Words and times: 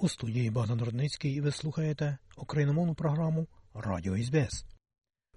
У 0.00 0.08
студії 0.08 0.50
Богдан 0.50 0.82
Рудницький 0.82 1.40
ви 1.40 1.52
слухаєте 1.52 2.18
україномовну 2.36 2.94
програму 2.94 3.46
Радіо 3.74 4.18
СБС. 4.18 4.64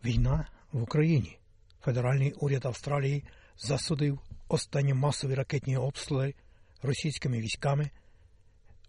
Війна 0.05 0.47
в 0.71 0.83
Україні. 0.83 1.37
Федеральний 1.81 2.31
уряд 2.31 2.65
Австралії 2.65 3.23
засудив 3.57 4.19
останні 4.47 4.93
масові 4.93 5.35
ракетні 5.35 5.77
обстріли 5.77 6.33
російськими 6.81 7.39
військами 7.39 7.89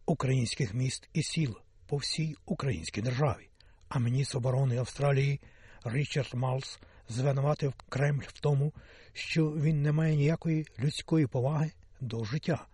українських 0.06 0.74
міст 0.74 1.08
і 1.12 1.22
сіл 1.22 1.56
по 1.86 1.96
всій 1.96 2.36
українській 2.46 3.02
державі. 3.02 3.48
А 3.88 3.98
міністр 3.98 4.36
оборони 4.36 4.76
Австралії 4.76 5.40
Річард 5.84 6.34
Малс 6.34 6.80
звинуватив 7.08 7.74
Кремль 7.88 8.24
в 8.26 8.40
тому, 8.40 8.72
що 9.12 9.46
він 9.46 9.82
не 9.82 9.92
має 9.92 10.16
ніякої 10.16 10.66
людської 10.78 11.26
поваги 11.26 11.72
до 12.00 12.24
життя. 12.24 12.66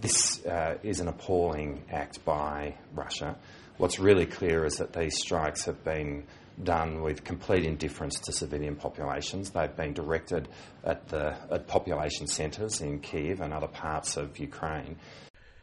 This 0.00 0.44
uh, 0.46 0.78
is 0.82 1.00
an 1.00 1.08
appalling 1.08 1.84
act 1.90 2.24
by 2.24 2.74
Russia. 2.94 3.36
What's 3.76 3.98
really 3.98 4.26
clear 4.26 4.64
is 4.64 4.76
that 4.76 4.92
these 4.92 5.14
strikes 5.18 5.64
have 5.66 5.84
been 5.84 6.24
done 6.62 7.02
with 7.02 7.24
complete 7.24 7.64
indifference 7.64 8.18
to 8.20 8.32
civilian 8.32 8.76
populations. 8.76 9.50
They've 9.50 9.76
been 9.76 9.92
directed 9.92 10.48
at 10.84 11.08
the 11.08 11.36
at 11.50 11.66
population 11.66 12.26
centres 12.26 12.80
in 12.80 13.00
Kiev 13.00 13.40
and 13.40 13.52
other 13.52 13.68
parts 13.68 14.16
of 14.16 14.38
Ukraine. 14.38 14.96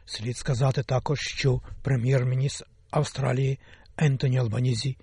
Слід 0.06 0.36
сказати 0.36 0.82
також, 0.82 1.18
що 1.20 1.60
прем'єр-міністр 1.82 2.66
Австралії 2.90 3.58
Ентоні 3.96 4.38
Албанізі 4.38 4.96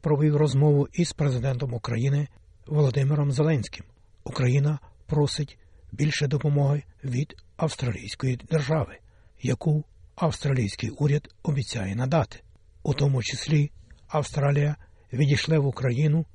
провів 0.00 0.36
розмову 0.36 0.88
із 0.92 1.12
президентом 1.12 1.74
України 1.74 2.28
Володимиром 2.66 3.32
Зеленським. 3.32 3.84
Україна 4.24 4.78
просить 5.06 5.58
більше 5.92 6.26
допомоги 6.26 6.82
від 7.04 7.36
австралійської 7.58 8.36
держави, 8.36 8.98
яку 9.42 9.84
австралійський 10.16 10.90
уряд 10.90 11.28
обіцяє 11.42 11.96
надати. 11.96 12.40
У 12.82 12.94
тому 12.94 13.22
числі 13.22 13.70
Австралія 14.08 14.76
відійшле 15.12 15.58
в 15.58 15.66
Україну 15.66 16.26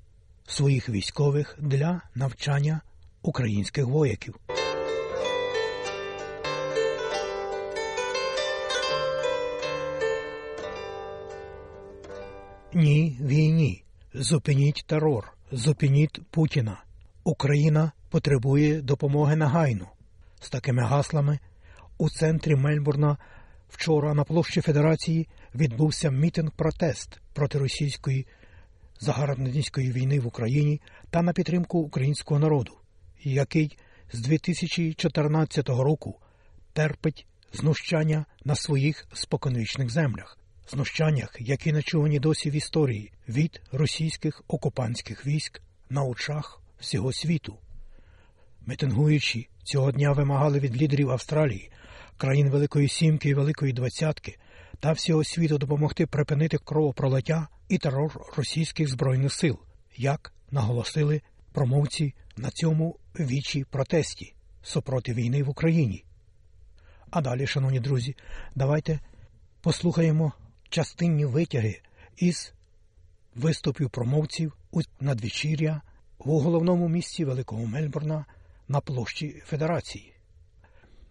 своїх 0.47 0.89
військових 0.89 1.55
для 1.59 2.01
навчання 2.15 2.81
українських 3.21 3.85
вояків. 3.85 4.35
Ні 12.73 13.17
війні. 13.21 13.83
Зупиніть 14.13 14.83
терор, 14.87 15.33
зупиніть 15.51 16.21
Путіна. 16.31 16.83
Україна 17.23 17.91
потребує 18.09 18.81
допомоги 18.81 19.35
негайно. 19.35 19.92
З 20.43 20.49
такими 20.49 20.83
гаслами 20.83 21.39
у 21.97 22.09
центрі 22.09 22.55
Мельбурна 22.55 23.17
вчора 23.69 24.13
на 24.13 24.23
площі 24.23 24.61
Федерації 24.61 25.27
відбувся 25.55 26.09
мітинг-протест 26.09 27.19
проти 27.33 27.59
російської 27.59 28.27
загарбницької 28.99 29.91
війни 29.91 30.19
в 30.19 30.27
Україні 30.27 30.81
та 31.09 31.21
на 31.21 31.33
підтримку 31.33 31.79
українського 31.79 32.39
народу, 32.39 32.71
який 33.23 33.77
з 34.11 34.19
2014 34.19 35.69
року 35.69 36.19
терпить 36.73 37.25
знущання 37.53 38.25
на 38.45 38.55
своїх 38.55 39.07
споконвічних 39.13 39.89
землях, 39.89 40.39
знущаннях, 40.71 41.35
які 41.39 41.71
начувані 41.71 42.19
досі 42.19 42.49
в 42.49 42.53
історії 42.55 43.11
від 43.29 43.61
російських 43.71 44.43
окупантських 44.47 45.25
військ 45.25 45.61
на 45.89 46.03
очах 46.03 46.61
всього 46.79 47.13
світу. 47.13 47.57
Митингуючі 48.65 49.49
цього 49.63 49.91
дня 49.91 50.11
вимагали 50.11 50.59
від 50.59 50.81
лідерів 50.81 51.11
Австралії, 51.11 51.71
країн 52.17 52.49
Великої 52.49 52.89
Сімки 52.89 53.29
і 53.29 53.33
Великої 53.33 53.73
Двадцятки 53.73 54.37
та 54.79 54.91
всього 54.91 55.23
світу 55.23 55.57
допомогти 55.57 56.05
припинити 56.05 56.57
кровопролиття 56.57 57.47
і 57.69 57.77
терор 57.77 58.21
російських 58.37 58.87
збройних 58.87 59.33
сил, 59.33 59.59
як 59.97 60.33
наголосили 60.51 61.21
промовці 61.51 62.13
на 62.37 62.49
цьому 62.49 62.99
вічі 63.19 63.63
протесті 63.63 64.33
супроти 64.61 65.13
війни 65.13 65.43
в 65.43 65.49
Україні. 65.49 66.05
А 67.09 67.21
далі, 67.21 67.47
шановні 67.47 67.79
друзі, 67.79 68.15
давайте 68.55 68.99
послухаємо 69.61 70.33
частинні 70.69 71.25
витяги 71.25 71.81
із 72.17 72.53
виступів 73.35 73.89
промовців 73.89 74.53
у 74.71 74.81
надвечір'я 74.99 75.81
у 76.17 76.39
головному 76.39 76.89
місці 76.89 77.25
Великого 77.25 77.65
Мельбурна 77.65 78.25
на 78.67 78.81
площі 78.81 79.41
Федерації. 79.45 80.15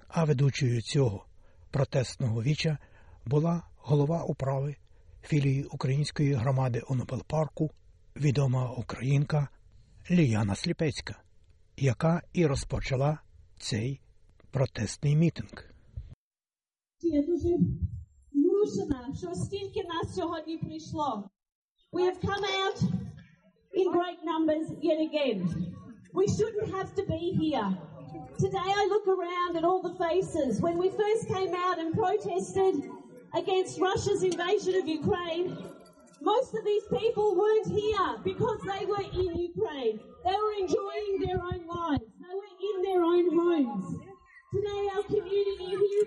А 0.08 0.24
ведучою 0.24 0.82
цього 0.82 1.26
протестного 1.70 2.42
віча 2.42 2.78
була 3.26 3.62
голова 3.76 4.22
управи 4.22 4.76
філії 5.22 5.64
української 5.64 6.32
громади 6.32 6.82
Онопел 6.88 7.22
парку, 7.26 7.70
відома 8.16 8.70
українка 8.70 9.48
Ліяна 10.10 10.54
Сліпецька, 10.54 11.22
яка 11.76 12.22
і 12.32 12.46
розпочала 12.46 13.18
цей 13.58 14.00
протестний 14.50 15.16
мітинг. 15.16 15.72
Я 17.00 17.22
дуже 17.22 17.58
змушена, 18.32 19.14
що 19.18 19.34
стільки 19.34 19.84
нас 19.84 20.14
сьогодні 20.14 20.58
прийшло. 20.58 21.30
We 21.92 22.00
have 22.00 22.20
come 22.20 22.44
out 22.62 22.78
in 23.80 23.86
great 23.92 24.20
numbers 24.24 24.66
yet 24.82 24.98
again. 25.08 25.38
We 26.12 26.28
shouldn't 26.28 26.70
have 26.74 26.94
to 26.96 27.02
be 27.04 27.32
here. 27.40 27.74
Today 28.38 28.58
I 28.58 28.86
look 28.90 29.08
around 29.08 29.56
at 29.56 29.64
all 29.64 29.80
the 29.80 29.94
faces. 29.94 30.60
When 30.60 30.76
we 30.76 30.90
first 30.90 31.26
came 31.28 31.54
out 31.54 31.78
and 31.78 31.94
protested 31.94 32.90
against 33.34 33.80
Russia's 33.80 34.22
invasion 34.22 34.74
of 34.74 34.86
Ukraine, 34.86 35.56
most 36.20 36.54
of 36.54 36.64
these 36.66 36.82
people 36.98 37.34
weren't 37.34 37.66
here 37.66 38.18
because 38.24 38.60
they 38.60 38.84
were 38.84 39.00
in 39.00 39.36
Ukraine. 39.40 40.00
They 40.24 40.36
were 40.36 40.54
enjoying 40.60 41.24
their 41.24 41.40
own 41.40 41.66
lives. 41.66 42.04
They 42.20 42.34
were 42.34 42.54
in 42.68 42.82
their 42.82 43.02
own 43.02 43.34
homes. 43.34 43.96
Today 44.52 44.88
our 44.94 45.02
community 45.04 45.64
here 45.64 46.04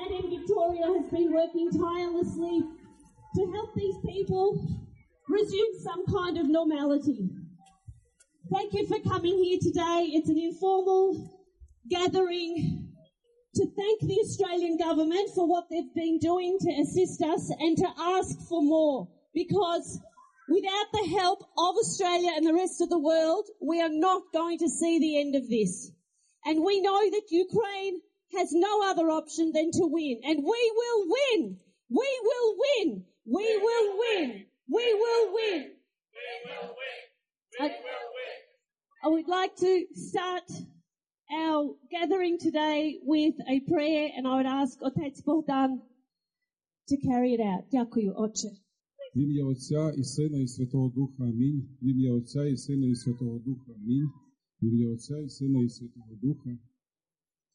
and 0.00 0.24
in 0.24 0.30
Victoria 0.30 0.86
has 0.86 1.10
been 1.10 1.32
working 1.32 1.70
tirelessly 1.72 2.62
to 3.34 3.52
help 3.52 3.74
these 3.74 3.96
people 4.08 4.66
resume 5.28 5.78
some 5.82 6.06
kind 6.06 6.38
of 6.38 6.48
normality. 6.48 7.28
Thank 8.52 8.74
you 8.74 8.86
for 8.86 9.00
coming 9.00 9.42
here 9.42 9.58
today. 9.60 10.10
It's 10.14 10.28
an 10.28 10.38
informal 10.38 11.32
gathering 11.90 12.92
to 13.56 13.66
thank 13.66 14.00
the 14.02 14.20
Australian 14.20 14.78
government 14.78 15.30
for 15.34 15.48
what 15.48 15.64
they've 15.68 15.94
been 15.96 16.18
doing 16.20 16.56
to 16.60 16.70
assist 16.80 17.22
us 17.22 17.50
and 17.58 17.76
to 17.76 17.88
ask 17.98 18.38
for 18.48 18.62
more 18.62 19.08
because 19.34 19.98
without 20.48 20.86
the 20.92 21.16
help 21.18 21.40
of 21.58 21.74
Australia 21.76 22.30
and 22.36 22.46
the 22.46 22.54
rest 22.54 22.80
of 22.80 22.88
the 22.88 22.98
world, 23.00 23.46
we 23.60 23.82
are 23.82 23.90
not 23.90 24.22
going 24.32 24.58
to 24.58 24.68
see 24.68 25.00
the 25.00 25.18
end 25.18 25.34
of 25.34 25.48
this. 25.48 25.90
And 26.44 26.62
we 26.62 26.80
know 26.80 27.10
that 27.10 27.22
Ukraine 27.30 28.00
has 28.38 28.52
no 28.52 28.88
other 28.88 29.10
option 29.10 29.50
than 29.52 29.72
to 29.72 29.86
win. 29.90 30.20
And 30.22 30.38
we 30.38 30.72
will 30.76 31.06
win. 31.08 31.58
We 31.90 32.20
will 32.22 32.56
win. 32.58 33.04
We 33.26 33.58
will 33.58 33.98
win. 33.98 34.46
We 34.68 34.94
will 34.94 35.34
win. 35.34 35.70
I, 37.58 37.70
I 39.05 39.07
would 39.09 39.27
like 39.27 39.55
to 39.57 39.85
start 39.93 40.47
our 41.43 41.75
gathering 41.89 42.37
today 42.39 42.99
with 43.03 43.35
a 43.47 43.59
prayer 43.71 44.09
and 44.15 44.27
I 44.27 44.35
would 44.37 44.45
ask 44.45 44.79
Otec 44.79 45.23
Bogdan 45.25 45.81
to 46.89 46.97
carry 46.97 47.33
it 47.33 47.41
out. 47.41 47.63
Дякую, 47.71 48.13
Отче. 48.15 48.49
В 49.15 49.19
ім'я 49.19 49.45
Отця 49.45 49.91
і 49.97 50.03
Сина 50.03 50.39
і 50.39 50.47
Святого 50.47 50.89
Духа 50.89 51.23
Амінь. 51.23 51.77
В 51.81 51.85
ім'я 51.85 52.13
Отця 52.13 52.45
і 52.45 52.57
Сина 52.57 52.87
і 52.87 52.95
Святого 52.95 53.39
Духа 53.39 53.71
Амінь. 53.75 54.09
В 54.61 54.65
ім'я 54.65 54.89
Отця 54.93 55.17
і 55.19 55.29
Сина 55.29 55.63
і 55.63 55.69
Святого 55.69 56.15
Духа. 56.21 56.57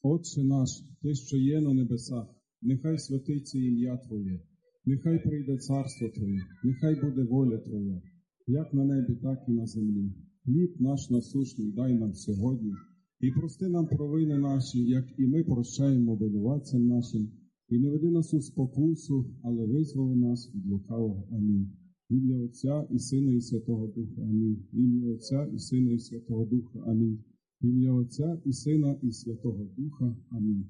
Отче 0.03 0.43
наш, 0.43 0.71
Ти, 1.03 1.15
що 1.15 1.37
є 1.37 1.61
на 1.61 1.75
небесах, 1.75 2.27
нехай 2.63 2.99
святиться 2.99 3.59
ім'я 3.59 3.97
Твоє, 3.97 4.41
нехай 4.85 5.19
прийде 5.19 5.59
царство 5.59 6.09
Твоє, 6.09 6.43
нехай 6.65 6.95
буде 7.01 7.23
воля 7.23 7.59
Твоя, 7.59 8.03
як 8.47 8.75
на 8.75 8.85
небі, 8.85 9.15
так 9.23 9.45
і 9.49 9.53
на 9.53 9.67
землі. 9.67 10.13
Хліб 10.46 10.76
наш 10.80 11.10
насущний 11.10 11.72
дай 11.72 11.94
нам 11.94 12.14
сьогодні, 12.14 12.74
і 13.20 13.32
прости 13.32 13.70
нам 13.70 13.88
провини 13.88 14.38
наші, 14.38 14.84
як 14.84 15.06
і 15.18 15.28
ми 15.28 15.44
прощаємо 15.44 16.16
винуватцям 16.16 16.88
нашим, 16.88 17.32
і 17.70 17.80
не 17.80 17.90
веди 17.90 18.10
нас 18.12 18.34
у 18.34 18.42
спокусу, 18.42 19.26
але 19.44 19.66
визволи 19.66 20.16
нас 20.16 20.52
від 20.56 20.66
лукавого. 20.66 21.28
Амінь. 21.32 21.72
Ім'я 22.10 22.38
Отця 22.38 22.88
і 22.92 23.00
Сина, 23.00 23.34
і 23.34 23.42
Святого 23.42 23.88
Духа. 23.88 24.22
Амінь. 24.22 24.66
Ім'я 24.74 25.14
Отця 25.14 25.46
і 25.54 25.60
Сина, 25.60 25.92
і 25.92 26.00
Святого 26.00 26.46
Духа. 26.46 26.80
Амінь. 26.80 27.24
Ім'я 27.62 27.94
Отця 27.94 28.42
і 28.46 28.54
Сина, 28.54 29.00
і 29.04 29.12
Святого 29.12 29.70
Духа. 29.78 30.16
Амінь. 30.30 30.66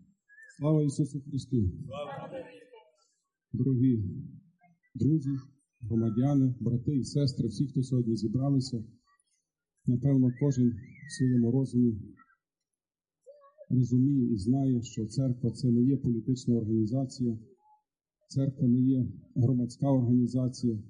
Слава 0.58 0.84
Ісусу 0.84 1.22
Христу! 1.22 1.72
Дорогі 3.54 4.04
друзі, 4.96 5.30
громадяни, 5.82 6.56
брати 6.60 6.98
і 6.98 7.04
сестри, 7.04 7.48
всі, 7.48 7.68
хто 7.68 7.84
сьогодні 7.84 8.16
зібралися, 8.16 8.84
напевно, 9.86 10.32
кожен 10.40 10.70
в 10.70 11.18
своєму 11.18 11.52
розумі 11.52 11.94
розуміє 13.70 14.34
і 14.34 14.38
знає, 14.38 14.82
що 14.84 15.06
церква 15.06 15.52
це 15.52 15.72
не 15.72 15.82
є 15.82 15.98
політична 15.98 16.56
організація, 16.56 17.38
Церква 18.32 18.68
не 18.68 18.80
є 18.80 19.08
громадська 19.36 19.88
організація, 19.88 20.84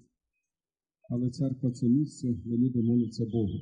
але 1.09 1.29
церква 1.29 1.71
це 1.71 1.87
місце, 1.87 2.33
де 2.33 2.57
люди 2.57 2.81
моляться 2.81 3.25
Богу. 3.25 3.59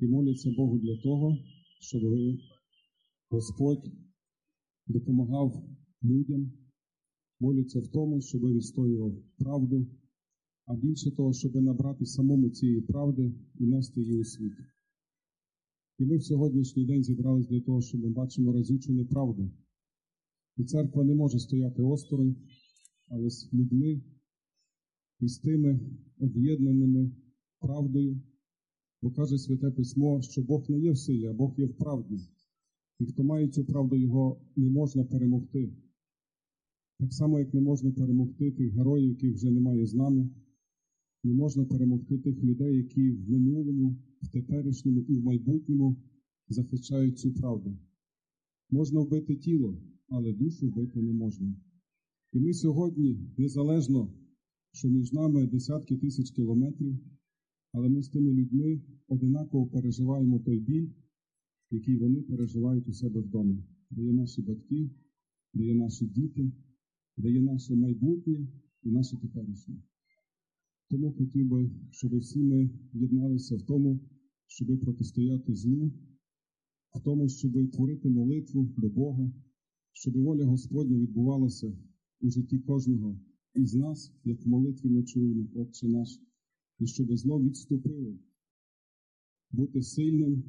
І 0.00 0.06
моляться 0.06 0.50
Богу 0.56 0.78
для 0.78 0.96
того, 1.02 1.38
щоб 1.80 2.02
Господь 3.30 3.92
допомагав 4.86 5.64
людям, 6.02 6.52
моляться 7.40 7.80
в 7.80 7.88
тому, 7.88 8.20
щоб 8.20 8.40
відстоював 8.42 9.12
правду, 9.38 9.86
а 10.66 10.74
більше 10.74 11.10
того, 11.10 11.32
щоб 11.32 11.54
набрати 11.54 12.06
самому 12.06 12.50
цієї 12.50 12.80
правди 12.80 13.34
і 13.58 13.66
нести 13.66 14.00
її 14.00 14.20
у 14.20 14.24
світ. 14.24 14.52
І 15.98 16.04
ми 16.04 16.16
в 16.16 16.24
сьогоднішній 16.24 16.86
день 16.86 17.02
зібрались 17.04 17.46
для 17.46 17.60
того, 17.60 17.80
щоб 17.80 18.00
ми 18.00 18.10
бачимо 18.10 18.52
разючу 18.52 18.92
неправду. 18.92 19.50
І 20.56 20.64
церква 20.64 21.04
не 21.04 21.14
може 21.14 21.38
стояти 21.38 21.82
осторонь, 21.82 22.36
але 23.08 23.30
з 23.30 23.52
людьми 23.52 24.02
і 25.20 25.28
з 25.28 25.38
тими 25.38 25.80
об'єднаними 26.18 27.10
правдою, 27.60 28.20
бо 29.02 29.10
каже 29.10 29.38
Святе 29.38 29.70
Письмо, 29.70 30.22
що 30.22 30.42
Бог 30.42 30.70
не 30.70 30.80
є 30.80 30.92
в 30.92 30.98
силі, 30.98 31.26
а 31.26 31.32
Бог 31.32 31.54
є 31.56 31.66
в 31.66 31.76
правді. 31.76 32.20
І 32.98 33.06
хто 33.06 33.24
має 33.24 33.48
цю 33.48 33.64
правду, 33.64 33.96
його 33.96 34.40
не 34.56 34.70
можна 34.70 35.04
перемогти. 35.04 35.72
Так 36.98 37.12
само, 37.12 37.38
як 37.38 37.54
не 37.54 37.60
можна 37.60 37.90
перемогти 37.90 38.50
тих 38.50 38.72
героїв, 38.72 39.08
яких 39.08 39.34
вже 39.34 39.50
немає 39.50 39.86
з 39.86 39.94
нами, 39.94 40.30
не 41.24 41.34
можна 41.34 41.64
перемогти 41.64 42.18
тих 42.18 42.44
людей, 42.44 42.76
які 42.76 43.10
в 43.10 43.30
минулому, 43.30 43.96
в 44.22 44.28
теперішньому 44.28 45.00
і 45.00 45.16
в 45.16 45.24
майбутньому 45.24 45.96
захищають 46.48 47.18
цю 47.18 47.32
правду. 47.32 47.78
Можна 48.70 49.00
вбити 49.00 49.36
тіло, 49.36 49.82
але 50.08 50.32
душу 50.32 50.68
вбити 50.68 51.02
не 51.02 51.12
можна. 51.12 51.54
І 52.32 52.40
ми 52.40 52.52
сьогодні, 52.52 53.18
незалежно, 53.38 54.12
що 54.72 54.88
між 54.88 55.12
нами 55.12 55.46
десятки 55.46 55.96
тисяч 55.96 56.30
кілометрів, 56.30 56.98
але 57.72 57.88
ми 57.88 58.02
з 58.02 58.08
тими 58.08 58.32
людьми 58.32 58.82
одинаково 59.08 59.66
переживаємо 59.66 60.38
той 60.38 60.58
біль, 60.58 60.88
який 61.70 61.96
вони 61.96 62.22
переживають 62.22 62.88
у 62.88 62.92
себе 62.92 63.20
вдома, 63.20 63.64
де 63.90 64.04
є 64.04 64.12
наші 64.12 64.42
батьки, 64.42 64.90
де 65.54 65.64
є 65.64 65.74
наші 65.74 66.06
діти, 66.06 66.52
де 67.16 67.32
є 67.32 67.40
наше 67.40 67.74
майбутнє 67.74 68.46
і 68.82 68.90
наше 68.90 69.16
теперішнє. 69.16 69.82
Тому 70.90 71.12
хотів 71.12 71.48
би, 71.48 71.70
щоб 71.90 72.18
всі 72.18 72.38
ми 72.38 72.70
єдналися 72.92 73.56
в 73.56 73.62
тому, 73.62 74.00
щоб 74.46 74.80
протистояти 74.80 75.54
злу, 75.54 75.92
в 76.94 77.00
тому, 77.00 77.28
щоб 77.28 77.70
творити 77.70 78.08
молитву 78.08 78.74
до 78.76 78.88
Бога, 78.88 79.32
щоб 79.92 80.16
воля 80.16 80.44
Господня 80.44 80.98
відбувалася 80.98 81.72
у 82.20 82.30
житті 82.30 82.58
кожного 82.58 83.20
із 83.54 83.74
нас, 83.74 84.12
як 84.24 84.46
в 84.46 84.48
молитві 84.48 84.88
ми 84.88 85.02
чуємо, 85.02 85.48
Отче 85.54 85.88
наш, 85.88 86.20
і 86.78 86.86
щоб 86.86 87.16
зло 87.16 87.42
відступило, 87.42 88.18
бути 89.50 89.82
сильним, 89.82 90.44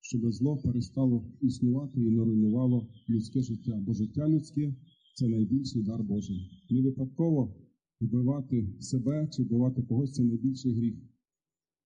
щоб 0.00 0.32
зло 0.32 0.56
перестало 0.56 1.32
існувати 1.40 2.00
і 2.00 2.10
не 2.10 2.24
руйнувало 2.24 2.88
людське 3.08 3.42
життя, 3.42 3.82
бо 3.86 3.92
життя 3.92 4.28
людське 4.28 4.74
це 5.14 5.28
найбільший 5.28 5.82
дар 5.82 6.02
Божий. 6.02 6.50
Не 6.70 6.82
випадково 6.82 7.65
вбивати 8.00 8.66
себе 8.80 9.28
чи 9.32 9.42
вбивати 9.42 9.82
когось 9.82 10.12
це 10.14 10.22
найбільший 10.22 10.74
гріх. 10.74 10.94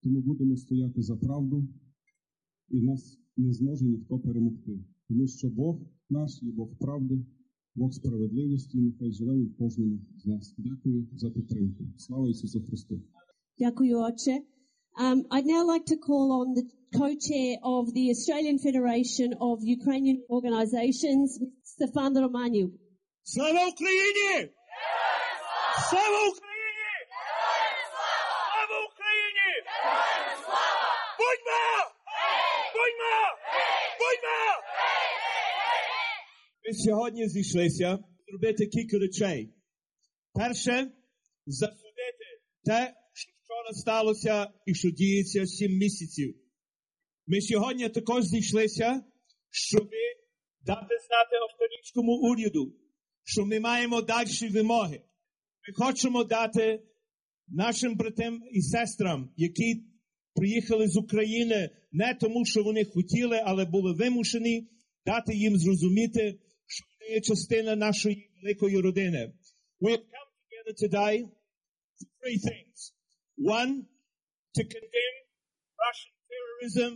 Тому 0.03 0.21
будемо 0.21 0.57
стояти 0.57 1.03
за 1.03 1.17
правду, 1.17 1.69
і 2.69 2.81
нас 2.81 3.19
не 3.37 3.53
зможе 3.53 3.85
ніхто 3.85 4.19
перемогти. 4.19 4.79
Тому 5.09 5.27
що 5.27 5.51
Бог 5.51 5.79
наш 6.11 6.43
є 6.43 6.53
Бог 6.53 6.69
правди, 6.79 7.25
Бог 7.75 7.93
справедливості, 7.93 8.79
нехай 8.79 9.13
живе 9.13 9.37
від 9.37 9.57
кожному 9.57 9.99
з 10.17 10.27
нас. 10.27 10.55
Дякую 10.59 11.09
за 11.13 11.31
підтримку. 11.31 11.85
Слава 11.97 12.31
Ісусу 12.31 12.63
Христу! 12.63 13.01
Дякую, 13.59 13.99
Отче. 13.99 14.43
Um, 15.01 15.25
I'd 15.31 15.47
now 15.47 15.65
like 15.65 15.87
to 15.87 15.97
call 15.97 16.33
on 16.41 16.55
the 16.59 16.65
co-chair 16.99 17.59
of 17.63 17.95
the 17.95 18.11
Australian 18.11 18.59
Federation 18.59 19.29
of 19.49 19.63
Ukrainian 19.79 20.19
Organisations, 20.29 21.29
Stefan 21.73 22.13
Romaniu. 22.25 22.71
Слава 23.23 23.69
Україні! 23.69 24.51
Слава 25.89 26.29
Україні! 26.29 26.93
Слава 28.53 28.79
Україні! 28.91 29.51
Будьмо! 31.19 31.65
Будьмо! 32.77 33.17
Будьмо! 34.01 34.43
Ми 36.65 36.75
сьогодні 36.75 37.29
зійшлися 37.29 37.99
зробити 38.29 38.67
кілька 38.67 38.99
речей. 38.99 39.55
Перше, 40.35 40.91
засудити 41.47 42.27
те, 42.65 42.95
що 43.13 43.33
вчора 43.45 43.73
сталося 43.73 44.53
і 44.67 44.75
що 44.75 44.91
діється 44.91 45.47
сім 45.47 45.73
місяців. 45.73 46.35
Ми 47.27 47.41
сьогодні 47.41 47.89
також 47.89 48.25
зійшлися, 48.25 49.03
щоб 49.51 49.91
дати 50.61 50.99
знати 51.07 51.37
австралійському 51.37 52.13
уряду, 52.13 52.73
що 53.25 53.47
ми 53.47 53.61
маємо 53.61 54.03
далі 54.03 54.49
вимоги. 54.51 55.03
Ми 55.71 55.87
хочемо 55.87 56.25
дати 56.25 56.83
нашим 57.49 57.95
братам 57.95 58.43
і 58.53 58.63
сестрам, 58.63 59.31
які 59.37 59.85
приїхали 60.35 60.89
з 60.89 60.97
України 60.97 61.71
не 61.93 62.15
тому, 62.15 62.45
що 62.45 62.63
вони 62.63 62.85
хотіли, 62.85 63.43
але 63.45 63.65
були 63.65 63.93
вимушені, 63.93 64.69
дати 65.07 65.35
їм 65.37 65.57
зрозуміти, 65.57 66.39
що 66.67 66.85
вони 66.87 67.15
є 67.15 67.21
частина 67.21 67.77
нашої 67.77 68.31
великої 68.43 68.81
родини. 68.81 69.33
We 69.81 69.91
have 69.91 69.99
come 69.99 70.31
together 70.43 70.75
today 70.85 71.15
for 71.99 72.07
three 72.21 72.39
things. 72.49 72.79
One, 73.59 73.73
to 74.57 74.63
condemn 74.75 75.19
Russian 75.85 76.15
terrorism 76.31 76.93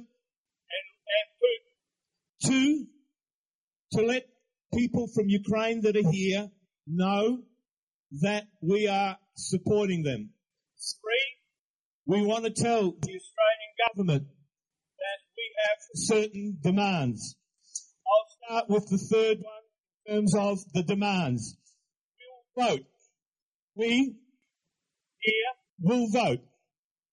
and, 0.74 0.86
and 1.16 1.26
Putin. 1.40 1.74
Two, 2.46 2.70
to 3.92 4.00
let 4.12 4.24
people 4.78 5.06
from 5.14 5.26
Ukraine 5.42 5.78
that 5.84 5.96
are 6.00 6.10
here 6.18 6.50
know 6.86 7.22
that 8.22 8.44
we 8.60 8.88
are 8.88 9.16
supporting 9.36 10.02
them. 10.02 10.30
Three, 10.76 12.16
we 12.18 12.26
want 12.26 12.44
to 12.44 12.50
tell 12.50 12.82
the 12.82 13.20
Australian 13.20 13.72
government 13.88 14.26
that 14.26 15.18
we 15.36 15.54
have 15.64 15.78
certain 15.94 16.58
demands. 16.62 17.36
I'll 18.06 18.48
start 18.48 18.70
with 18.70 18.88
the 18.88 18.98
third 18.98 19.38
one 19.38 19.64
in 20.06 20.14
terms 20.14 20.34
of 20.36 20.58
the 20.72 20.82
demands. 20.82 21.56
We 22.56 22.64
will 22.64 22.68
vote. 22.68 22.86
We 23.74 24.16
here 25.18 25.34
will 25.80 26.08
vote 26.12 26.40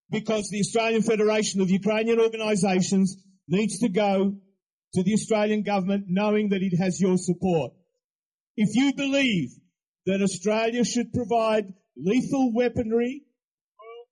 because 0.09 0.49
the 0.49 0.59
Australian 0.59 1.01
Federation 1.01 1.61
of 1.61 1.69
Ukrainian 1.69 2.19
Organisations 2.19 3.15
needs 3.47 3.79
to 3.79 3.89
go 3.89 4.35
to 4.93 5.03
the 5.03 5.13
Australian 5.13 5.63
government 5.63 6.05
knowing 6.07 6.49
that 6.49 6.61
it 6.61 6.77
has 6.77 6.99
your 6.99 7.17
support. 7.17 7.71
If 8.57 8.75
you 8.75 8.93
believe 8.93 9.51
that 10.05 10.21
Australia 10.21 10.83
should 10.83 11.13
provide 11.13 11.73
lethal 11.95 12.53
weaponry 12.53 13.23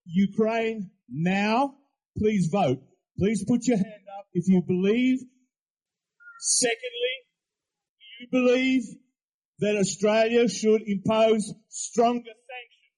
Ukraine 0.05 0.91
now, 1.07 1.75
please 2.17 2.49
vote. 2.51 2.81
Please 3.17 3.43
put 3.47 3.67
your 3.67 3.77
hand 3.77 4.05
up 4.17 4.25
if 4.33 4.47
you 4.47 4.61
believe. 4.65 5.19
Secondly, 6.39 7.15
do 7.99 8.05
you 8.19 8.27
believe 8.31 8.83
that 9.59 9.75
Australia 9.77 10.47
should 10.47 10.81
impose 10.87 11.53
stronger 11.67 12.23
sanctions? 12.23 12.89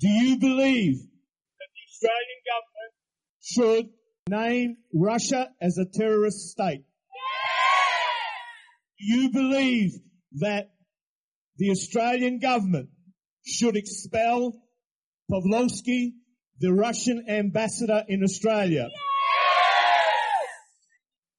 Do 0.00 0.08
you 0.08 0.38
believe 0.38 0.96
that 0.96 1.68
the 1.74 1.84
Australian 1.90 2.40
government 2.50 2.94
should 3.42 3.90
name 4.28 4.76
Russia 4.92 5.50
as 5.60 5.78
a 5.78 5.84
terrorist 5.84 6.50
state? 6.50 6.84
You 8.98 9.30
believe 9.30 9.92
that 10.40 10.70
the 11.56 11.70
Australian 11.70 12.38
government 12.38 12.88
should 13.44 13.76
expel 13.76 14.54
Pavlovsky, 15.30 16.14
the 16.60 16.72
Russian 16.72 17.26
ambassador 17.28 18.04
in 18.08 18.22
Australia? 18.22 18.88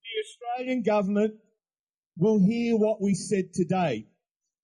The 0.04 0.58
Australian 0.58 0.84
government 0.84 1.36
will 2.18 2.40
hear 2.46 2.76
what 2.76 3.02
we 3.02 3.14
said 3.14 3.54
today. 3.54 4.08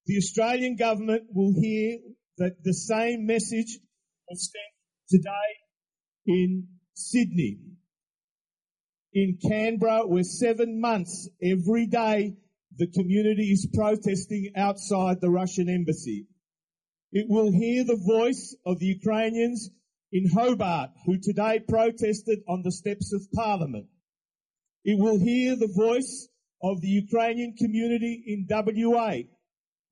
The 0.06 0.18
Australian 0.18 0.76
government 0.76 1.24
will 1.34 1.54
hear 1.60 2.00
that 2.38 2.64
the 2.64 2.74
same 2.74 3.26
message 3.26 3.80
was 4.28 4.52
sent 4.52 5.22
today 5.22 5.56
in 6.26 6.68
Sydney. 6.94 7.60
In 9.14 9.38
Canberra, 9.46 10.08
where 10.08 10.24
seven 10.24 10.80
months 10.80 11.30
every 11.42 11.86
day 11.86 12.38
the 12.78 12.88
community 12.88 13.52
is 13.52 13.68
protesting 13.74 14.52
outside 14.56 15.20
the 15.20 15.30
Russian 15.30 15.70
embassy. 15.70 16.28
It 17.12 17.26
will 17.30 17.52
hear 17.52 17.84
the 17.84 17.98
voice 17.98 18.56
of 18.66 18.80
the 18.80 18.86
Ukrainians 18.86 19.70
in 20.12 20.30
Hobart 20.30 20.92
who 21.06 21.18
today 21.18 21.60
protested 21.60 22.40
on 22.48 22.64
the 22.64 22.72
steps 22.72 23.14
of 23.14 23.22
parliament. 23.34 23.88
It 24.84 24.98
will 24.98 25.20
hear 25.20 25.56
the 25.56 25.72
voice 25.76 26.28
of 26.64 26.82
the 26.82 26.88
Ukrainian 26.88 27.56
community 27.56 28.24
in 28.28 28.48
WA 28.50 29.24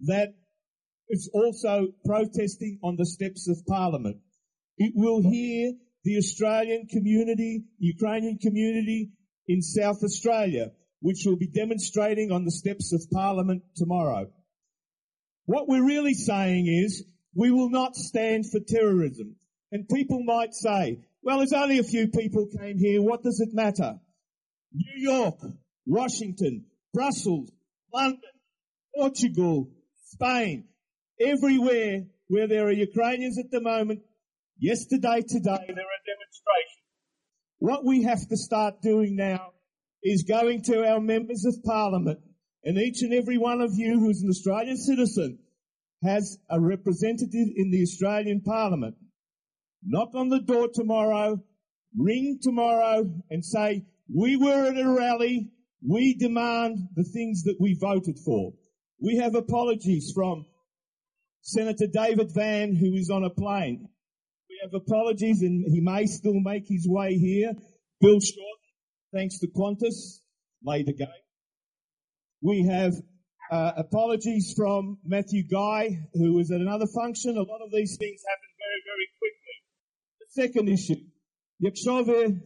that 0.02 0.34
is 1.10 1.30
also 1.34 1.88
protesting 2.06 2.80
on 2.84 2.96
the 2.96 3.06
steps 3.06 3.50
of 3.50 3.66
parliament. 3.66 4.18
It 4.78 4.94
will 4.96 5.22
hear 5.22 5.74
the 6.04 6.18
Australian 6.18 6.88
community, 6.88 7.66
Ukrainian 7.80 8.38
community 8.38 9.12
in 9.48 9.62
South 9.62 10.04
Australia, 10.04 10.72
which 11.02 11.24
will 11.26 11.38
be 11.38 11.48
demonstrating 11.48 12.32
on 12.32 12.46
the 12.46 12.52
steps 12.52 12.94
of 12.94 13.10
parliament 13.12 13.64
tomorrow. 13.76 14.28
What 15.46 15.68
we're 15.68 15.86
really 15.86 16.14
saying 16.14 16.68
is 16.68 17.04
we 17.34 17.52
will 17.52 17.70
not 17.70 17.96
stand 17.96 18.46
for 18.50 18.60
terrorism. 18.60 19.36
And 19.72 19.88
people 19.88 20.24
might 20.24 20.54
say, 20.54 21.00
well, 21.22 21.38
there's 21.38 21.54
only 21.54 21.80
a 21.80 21.84
few 21.84 22.08
people 22.08 22.48
came 22.60 22.78
here. 22.78 23.02
What 23.02 23.24
does 23.24 23.40
it 23.40 23.54
matter? 23.54 24.00
New 24.74 25.02
York, 25.02 25.40
Washington, 25.86 26.66
Brussels, 26.94 27.52
London, 27.94 28.22
Portugal, 28.96 29.70
Spain, 30.06 30.66
everywhere 31.20 32.06
where 32.28 32.48
there 32.48 32.68
are 32.68 32.72
Ukrainians 32.72 33.40
at 33.40 33.52
the 33.52 33.62
moment, 33.62 34.02
yesterday, 34.58 35.22
today, 35.22 35.66
there 35.68 35.86
are 35.94 36.04
demonstrations. 36.06 36.86
What 37.58 37.86
we 37.86 38.04
have 38.04 38.28
to 38.30 38.38
start 38.38 38.82
doing 38.82 39.16
now 39.16 39.54
is 40.04 40.24
going 40.24 40.64
to 40.64 40.86
our 40.86 41.00
members 41.00 41.46
of 41.46 41.64
parliament 41.64 42.20
and 42.64 42.78
each 42.78 43.02
and 43.02 43.14
every 43.14 43.38
one 43.38 43.62
of 43.62 43.72
you 43.74 44.00
who's 44.00 44.22
an 44.22 44.30
Australian 44.30 44.78
citizen 44.78 45.40
has 46.04 46.38
a 46.50 46.60
representative 46.60 47.48
in 47.56 47.72
the 47.72 47.82
Australian 47.82 48.42
parliament. 48.42 48.96
Knock 49.84 50.10
on 50.14 50.30
the 50.30 50.42
door 50.42 50.70
tomorrow, 50.74 51.42
ring 51.98 52.40
tomorrow 52.42 53.06
and 53.30 53.44
say, 53.44 53.86
we 54.14 54.38
were 54.38 54.68
at 54.68 54.78
a 54.78 54.90
rally. 54.90 55.52
We 55.82 56.16
demand 56.16 56.90
the 56.96 57.04
things 57.04 57.44
that 57.44 57.56
we 57.60 57.78
voted 57.80 58.18
for. 58.26 58.54
We 59.02 59.18
have 59.18 59.36
apologies 59.36 60.12
from 60.14 60.46
Senator 61.42 61.88
David 61.88 62.32
Van, 62.34 62.76
who 62.76 62.94
is 62.96 63.10
on 63.10 63.24
a 63.24 63.30
plane. 63.30 63.88
We 64.50 64.60
have 64.64 64.74
apologies 64.74 65.42
and 65.42 65.64
he 65.72 65.80
may 65.80 66.06
still 66.06 66.40
make 66.42 66.68
his 66.68 66.86
way 66.90 67.18
here. 67.18 67.54
Bill 68.02 68.20
Short, 68.20 68.49
thanks 69.13 69.39
to 69.41 69.47
Qantas, 69.49 70.21
late 70.63 70.89
again. 70.89 71.09
We 72.43 72.67
have 72.67 72.93
uh, 73.51 73.73
apologies 73.77 74.55
from 74.57 74.99
Matthew 75.05 75.45
Guy, 75.49 75.83
who 76.13 76.35
was 76.35 76.51
at 76.51 76.61
another 76.61 76.87
function. 76.95 77.37
A 77.37 77.43
lot 77.43 77.61
of 77.63 77.71
these 77.73 77.97
things 77.99 78.21
happen 78.31 78.51
very, 78.65 78.81
very 78.91 79.09
quickly. 79.21 79.55
The 80.21 80.43
second 80.43 80.69
issue. 80.69 81.03
Якщо 81.59 82.03
ви 82.03 82.41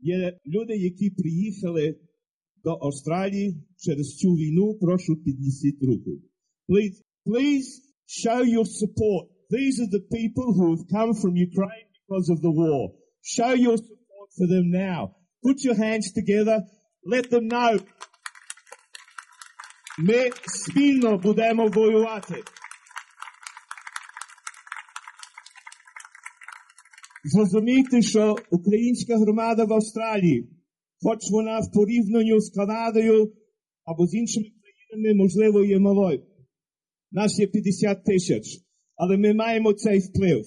є 0.00 0.38
люди, 0.46 0.76
які 0.76 1.10
приїхали 1.10 1.96
до 2.64 2.78
Австралії 2.82 3.54
через 3.78 4.16
цю 4.16 4.34
війну, 4.34 4.74
прошу 4.74 5.16
піднесіть 5.16 5.82
руку. 5.82 6.10
Please, 6.68 7.02
please 7.26 7.66
show 8.06 8.44
your 8.44 8.64
support. 8.64 9.24
These 9.50 9.80
are 9.80 9.90
the 9.98 10.04
people 10.18 10.52
who 10.56 10.66
have 10.74 10.84
come 10.96 11.14
from 11.14 11.36
Ukraine 11.36 11.86
because 12.02 12.28
of 12.34 12.40
the 12.46 12.50
war. 12.50 12.82
Show 13.22 13.52
your 13.66 13.76
support 13.76 14.28
for 14.38 14.46
them 14.48 14.70
now. 14.70 15.14
Put 15.43 15.63
your 15.63 15.75
hands 15.75 16.11
together. 16.13 16.57
Let 17.05 17.31
them 17.31 17.49
know. 17.49 17.79
Ми 19.99 20.29
спільно 20.47 21.17
будемо 21.17 21.67
воювати. 21.67 22.35
Зрозумійте, 27.23 28.01
що 28.01 28.35
українська 28.51 29.17
громада 29.17 29.65
в 29.65 29.73
Австралії, 29.73 30.49
хоч 31.01 31.19
вона 31.31 31.59
в 31.59 31.71
порівнянні 31.73 32.39
з 32.39 32.49
Канадою 32.49 33.33
або 33.85 34.07
з 34.07 34.13
іншими 34.13 34.45
країнами, 34.45 35.23
можливо, 35.23 35.65
є 35.65 35.79
малою. 35.79 36.23
Нас 37.11 37.39
є 37.39 37.47
50 37.47 38.05
тисяч, 38.05 38.45
але 38.95 39.17
ми 39.17 39.33
маємо 39.33 39.73
цей 39.73 39.99
вплив. 39.99 40.45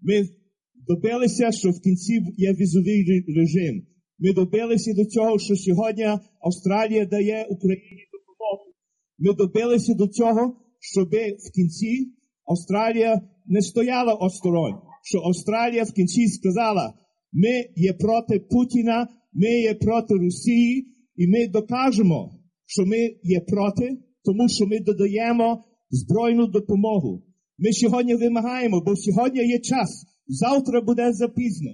Ми 0.00 0.28
добилися, 0.74 1.52
що 1.52 1.70
в 1.70 1.80
кінці 1.80 2.20
є 2.36 2.52
візовий 2.52 3.24
режим. 3.36 3.91
Ми 4.22 4.32
добилися 4.32 4.94
до 4.94 5.04
цього, 5.04 5.38
що 5.38 5.56
сьогодні 5.56 6.06
Австралія 6.40 7.06
дає 7.06 7.46
Україні 7.50 8.02
допомогу. 8.12 8.74
Ми 9.18 9.34
добилися 9.34 9.94
до 9.94 10.08
цього, 10.08 10.56
щоб 10.80 11.08
в 11.48 11.52
кінці 11.54 12.06
Австралія 12.44 13.20
не 13.46 13.62
стояла 13.62 14.14
осторонь. 14.14 14.74
Що 15.04 15.18
Австралія 15.18 15.82
в 15.82 15.92
кінці 15.92 16.28
сказала, 16.28 16.94
ми 17.32 17.64
є 17.76 17.92
проти 17.92 18.38
Путіна, 18.38 19.08
ми 19.32 19.60
є 19.60 19.74
проти 19.74 20.14
Росії, 20.14 20.86
і 21.16 21.26
ми 21.28 21.46
докажемо, 21.46 22.38
що 22.66 22.86
ми 22.86 22.98
є 23.22 23.40
проти, 23.40 23.98
тому 24.24 24.48
що 24.48 24.66
ми 24.66 24.80
додаємо 24.80 25.64
збройну 25.90 26.46
допомогу. 26.46 27.22
Ми 27.58 27.72
сьогодні 27.72 28.14
вимагаємо, 28.14 28.82
бо 28.86 28.96
сьогодні 28.96 29.48
є 29.48 29.58
час, 29.58 30.04
завтра 30.26 30.80
буде 30.80 31.12
запізно. 31.12 31.70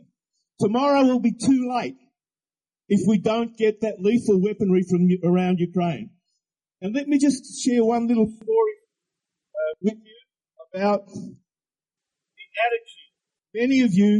Tomorrow 0.60 1.04
will 1.04 1.20
be 1.20 1.32
too 1.46 1.60
late 1.74 2.07
if 2.87 3.01
we 3.07 3.17
don't 3.17 3.57
get 3.57 3.81
that 3.81 3.95
lethal 3.99 4.41
weaponry 4.41 4.83
from 4.89 5.01
around 5.29 5.59
Ukraine. 5.59 6.09
And 6.81 6.93
let 6.93 7.07
me 7.07 7.17
just 7.17 7.41
share 7.63 7.83
one 7.83 8.07
little 8.07 8.29
story 8.41 8.75
uh, 9.59 9.73
with 9.85 9.99
you 10.09 10.19
about 10.67 11.05
the 12.37 12.45
attitude. 12.65 13.11
Many 13.61 13.77
of 13.87 13.91
you 13.93 14.11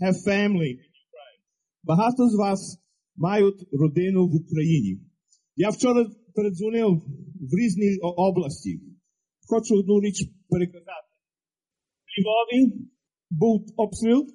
have 0.00 0.14
family 0.32 0.70
in 0.84 0.90
Ukraine. 1.06 1.40
Багато 1.84 2.28
з 2.28 2.34
вас 2.34 2.78
мають 3.16 3.66
родину 3.72 4.28
в 4.28 4.34
Україні. 4.34 5.00
Я 5.56 5.70
вчора 5.70 6.10
передзвонив 6.34 7.02
в 7.50 7.56
різні 7.58 7.98
області. 8.02 8.80
Хочу 9.48 9.74
одну 9.74 10.00
річ 10.00 10.28
переказати. 10.48 11.08
В 12.06 12.20
Львові 12.20 12.88
був 13.30 13.66
обстріл 13.76 14.26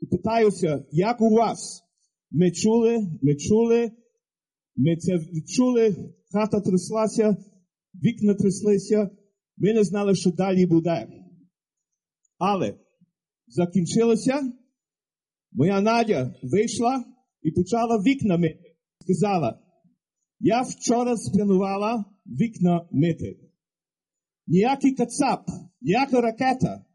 і 0.00 0.06
питаюся, 0.06 0.84
як 0.90 1.20
у 1.20 1.30
вас? 1.30 1.84
Ми 2.31 2.51
чули, 2.51 3.07
ми 3.21 3.35
чули, 3.35 3.91
ми 4.75 4.97
це 4.97 5.17
відчули, 5.17 6.13
хата 6.31 6.61
тряслася, 6.61 7.37
вікна 7.95 8.33
тряслися, 8.33 9.09
ми 9.57 9.73
не 9.73 9.83
знали, 9.83 10.15
що 10.15 10.31
далі 10.31 10.65
буде. 10.65 11.07
Але 12.37 12.79
закінчилося, 13.47 14.53
моя 15.51 15.81
Надя 15.81 16.35
вийшла 16.43 17.05
і 17.41 17.51
почала 17.51 17.97
вікна 17.97 18.37
мити. 18.37 18.75
Сказала, 19.01 19.59
я 20.39 20.61
вчора 20.61 21.17
спланувала 21.17 22.05
вікна 22.25 22.89
мити. 22.91 23.39
Ніякий 24.47 24.95
кацап, 24.95 25.45
ніяка 25.81 26.21
ракета 26.21 26.85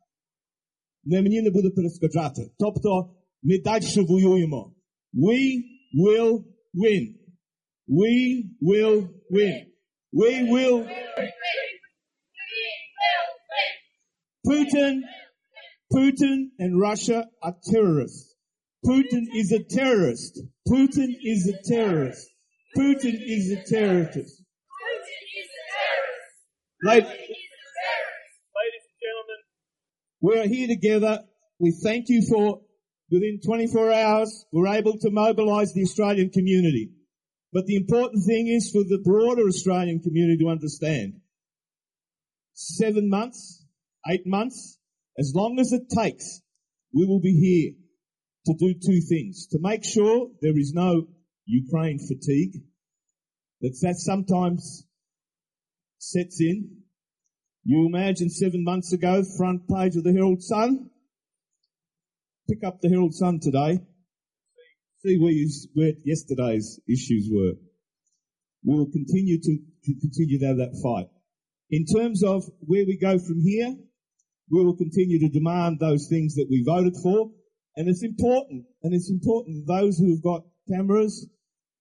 не 1.05 1.23
мені 1.23 1.43
не 1.43 1.51
буде 1.51 1.71
перешкоджати. 1.71 2.51
Тобто 2.59 3.15
ми 3.43 3.59
далі 3.59 4.07
воюємо. 4.09 4.74
We 5.17 5.91
will 5.95 6.45
win. 6.75 7.15
We 7.87 8.51
will 8.61 9.09
win. 9.31 9.67
We 10.13 10.51
will. 10.51 10.89
Putin, 14.47 15.01
Putin 15.93 16.51
and 16.59 16.81
Russia 16.81 17.27
are 17.43 17.55
terrorists. 17.71 18.35
Putin 18.85 19.27
is 19.35 19.53
a 19.53 19.63
terrorist. 19.63 20.41
Putin 20.69 21.15
is 21.23 21.49
a 21.49 21.63
terrorist. 21.63 22.29
Putin 22.77 23.15
is 23.15 23.51
a 23.53 23.63
terrorist. 23.65 24.43
Ladies, 26.83 27.09
ladies 27.09 27.17
and 28.85 28.99
gentlemen, 29.01 29.41
we 30.21 30.39
are 30.39 30.47
here 30.47 30.69
together. 30.69 31.25
We 31.59 31.71
thank 31.83 32.09
you 32.09 32.21
for 32.29 32.61
within 33.15 33.39
24 33.47 33.93
hours, 33.93 34.45
we're 34.51 34.75
able 34.75 34.99
to 34.99 35.11
mobilize 35.11 35.73
the 35.73 35.83
Australian 35.83 36.31
community. 36.31 36.91
But 37.53 37.67
the 37.67 37.77
important 37.77 38.25
thing 38.27 38.49
is 38.49 38.73
for 38.73 38.83
the 38.83 39.01
broader 39.05 39.47
Australian 39.47 40.01
community 40.01 40.39
to 40.43 40.51
understand. 40.51 41.21
Seven 42.55 43.09
months, 43.09 43.65
eight 44.11 44.27
months, 44.27 44.79
as 45.17 45.33
long 45.33 45.61
as 45.61 45.73
it 45.73 45.89
takes, 45.89 46.41
we 46.93 47.07
will 47.07 47.21
be 47.21 47.35
here 47.35 47.75
to 48.47 48.55
do 48.59 48.75
two 48.75 49.01
things. 49.09 49.47
To 49.53 49.59
make 49.61 49.85
sure 49.85 50.31
there 50.43 50.59
is 50.59 50.73
no 50.75 51.07
Ukraine 51.47 52.01
fatigue, 52.01 52.65
that 53.61 53.79
that 53.83 53.95
sometimes 53.97 54.85
sets 55.99 56.41
in. 56.41 56.83
You 57.63 57.87
imagine 57.87 58.29
seven 58.29 58.65
months 58.65 58.93
ago, 58.93 59.23
front 59.39 59.69
page 59.69 59.95
of 59.95 60.03
the 60.03 60.13
Herald 60.13 60.43
Sun, 60.43 60.91
pick 62.49 62.65
up 62.65 62.81
the 62.81 62.89
Herald 62.89 63.15
Sun 63.15 63.41
today, 63.41 63.81
see 65.05 65.19
where, 65.19 65.33
you, 65.33 65.49
where 65.75 65.93
yesterday's 66.05 66.81
issues 66.89 67.29
were. 67.31 67.53
We 68.65 68.79
will 68.79 68.91
continue 68.91 69.39
to, 69.41 69.59
to 69.85 70.01
continue 70.01 70.39
to 70.41 70.47
have 70.47 70.57
that 70.59 70.81
fight. 70.83 71.09
In 71.71 71.85
terms 71.87 72.23
of 72.23 72.45
where 72.61 72.85
we 72.87 72.99
go 72.99 73.19
from 73.19 73.41
here, 73.41 73.75
we 74.51 74.65
will 74.65 74.77
continue 74.77 75.21
to 75.21 75.29
demand 75.29 75.79
those 75.81 76.09
things 76.09 76.35
that 76.37 76.47
we 76.51 76.63
voted 76.65 76.95
for. 77.03 77.31
And 77.77 77.89
it's 77.89 78.05
important, 78.05 78.67
and 78.83 78.95
it's 78.95 79.11
important 79.11 79.67
those 79.67 79.99
who 79.99 80.11
have 80.11 80.23
got 80.23 80.45
cameras, 80.69 81.27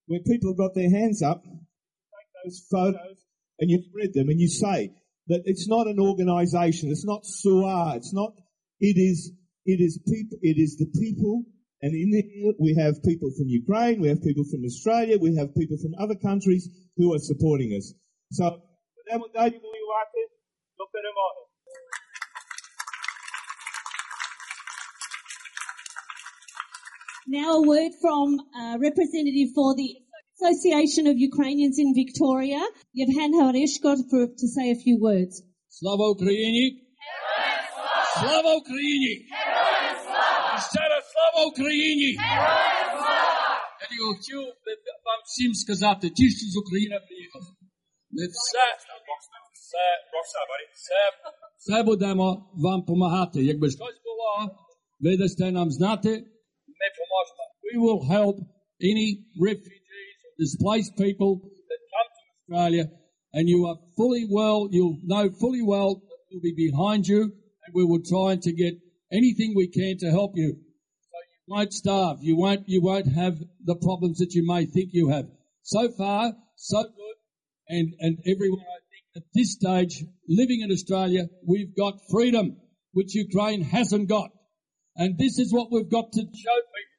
where 0.08 0.20
people 0.25 0.51
have 0.51 0.58
got 0.58 0.74
their 0.74 0.89
hands 0.89 1.22
up, 1.22 1.43
take 1.43 2.43
those 2.43 2.65
photos 2.70 3.24
and 3.60 3.70
you 3.70 3.82
spread 3.89 4.13
them 4.13 4.29
and 4.29 4.39
you 4.39 4.48
say 4.48 4.91
that 5.27 5.43
it's 5.46 5.67
not 5.67 5.88
an 5.88 6.00
organization, 6.00 6.89
it's 6.89 7.05
not 7.05 7.25
SUA, 7.25 7.96
it's 7.96 8.13
not, 8.13 8.34
it 8.79 8.98
is, 8.98 9.32
it 9.65 9.79
is 9.79 10.00
people, 10.05 10.38
it 10.41 10.58
is 10.60 10.75
the 10.77 10.88
people, 11.00 11.46
and 11.82 11.93
in 11.96 12.12
the, 12.12 12.53
we 12.60 12.75
have 12.75 13.01
people 13.03 13.32
from 13.38 13.48
Ukraine, 13.48 14.01
we 14.01 14.10
have 14.10 14.22
people 14.22 14.43
from 14.50 14.63
Australia, 14.65 15.17
we 15.20 15.36
have 15.36 15.55
people 15.55 15.77
from 15.77 15.93
other 16.00 16.15
countries 16.15 16.67
who 16.98 17.13
are 17.13 17.20
supporting 17.20 17.72
us. 17.72 17.93
So, 18.32 18.62
Now 27.25 27.53
a 27.53 27.62
word 27.67 27.91
from 28.01 28.38
a 28.53 28.77
representative 28.79 29.55
for 29.55 29.75
the 29.75 29.96
Association 30.39 31.08
of 31.08 31.17
Ukrainians 31.17 31.79
in 31.79 31.93
Victoria, 31.96 32.62
Yevhen 32.98 33.32
Horeshko, 33.32 33.96
to 34.12 34.48
say 34.48 34.72
a 34.72 34.75
few 34.75 35.00
words. 35.00 35.41
Slava 35.70 36.03
Ukraini! 36.15 36.84
Slava 38.20 38.60
Ukraini! 38.60 39.25
І 40.57 40.59
ще 40.73 40.85
раз 40.93 41.05
слава 41.12 41.40
Україні! 41.50 42.11
Я 43.99 44.05
хотів 44.09 44.38
би 44.64 44.73
вам 45.07 45.21
всім 45.25 45.55
сказати, 45.55 46.11
ті, 46.11 46.31
що 46.31 46.47
з 46.55 46.57
України 46.57 46.97
приїхали. 47.07 47.47
Ми 48.11 48.23
все, 48.26 48.67
все, 49.52 49.85
все, 50.75 50.99
все 51.59 51.83
будемо 51.83 52.50
вам 52.55 52.81
допомагати. 52.81 53.45
Якби 53.45 53.71
щось 53.71 54.00
було, 54.09 54.31
ви 55.00 55.17
дасте 55.17 55.52
нам 55.52 55.71
знати, 55.71 56.09
ми 56.81 56.87
поможемо. 56.99 57.45
We 57.69 57.75
will 57.85 58.02
help 58.17 58.37
any 58.90 59.09
refugees 59.47 60.17
or 60.26 60.33
displaced 60.45 60.93
people 61.05 61.31
that 61.69 61.81
come 61.95 62.09
to 62.17 62.23
Australia 62.35 62.85
and 63.37 63.49
you 63.52 63.67
are 63.69 63.78
fully 63.97 64.25
well, 64.37 64.69
you'll 64.71 64.99
know 65.12 65.25
fully 65.43 65.62
well 65.62 65.90
that 66.09 66.21
we'll 66.28 66.47
be 66.50 66.57
behind 66.67 67.02
you 67.12 67.23
and 67.62 67.71
we 67.78 67.85
will 67.85 68.02
try 68.14 68.31
to 68.47 68.52
get 68.52 68.75
anything 69.13 69.53
we 69.55 69.67
can 69.67 69.98
to 70.00 70.10
help 70.10 70.32
you. 70.36 70.50
So 70.50 71.17
you 71.32 71.55
won't 71.55 71.74
starve. 71.74 72.17
You 72.22 72.36
won't, 72.36 72.63
you 72.67 72.82
won't 72.82 73.13
have 73.13 73.38
the 73.63 73.75
problems 73.75 74.17
that 74.17 74.34
you 74.34 74.46
may 74.46 74.65
think 74.65 74.89
you 74.91 75.10
have. 75.10 75.27
So 75.62 75.89
far, 75.98 76.34
so 76.55 76.84
good. 76.84 77.15
And, 77.70 77.93
and 78.00 78.17
everyone, 78.25 78.60
I 78.60 78.82
think 78.89 79.24
at 79.24 79.24
this 79.34 79.53
stage, 79.53 80.03
living 80.27 80.62
in 80.62 80.72
Australia, 80.72 81.27
we've 81.48 81.75
got 81.75 82.00
freedom, 82.12 82.58
which 82.91 83.15
Ukraine 83.15 83.62
hasn't 83.62 84.10
got. 84.10 84.29
And 84.96 85.17
this 85.17 85.39
is 85.39 85.53
what 85.53 85.72
we've 85.72 85.89
got 85.89 86.12
to 86.12 86.22
show 86.22 86.27
people. 86.27 86.93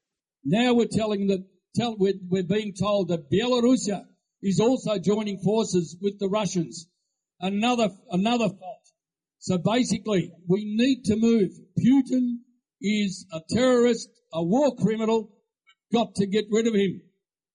Now 0.45 0.75
we're 0.75 0.87
telling 0.91 1.29
that, 1.29 1.45
tell, 1.77 1.97
we're, 1.99 2.15
we're 2.29 2.43
being 2.45 2.75
told 2.79 3.09
that 3.09 3.31
Belarusia 3.31 4.05
is 4.43 4.61
also 4.61 4.99
joining 4.99 5.39
forces 5.39 5.97
with 6.01 6.19
the 6.19 6.29
Russians. 6.29 6.87
Another, 7.41 7.91
another 8.11 8.49
fault. 8.49 8.84
So 9.45 9.59
basically, 9.59 10.33
we 10.49 10.65
need 10.65 11.05
to 11.05 11.17
move. 11.17 11.51
Putin 11.79 12.37
is 12.81 13.27
a 13.31 13.41
terrorist, 13.51 14.09
a 14.33 14.43
war 14.43 14.75
criminal. 14.75 15.29
We've 15.93 16.01
got 16.01 16.15
to 16.15 16.27
get 16.27 16.47
rid 16.51 16.67
of 16.67 16.73
him. 16.73 17.03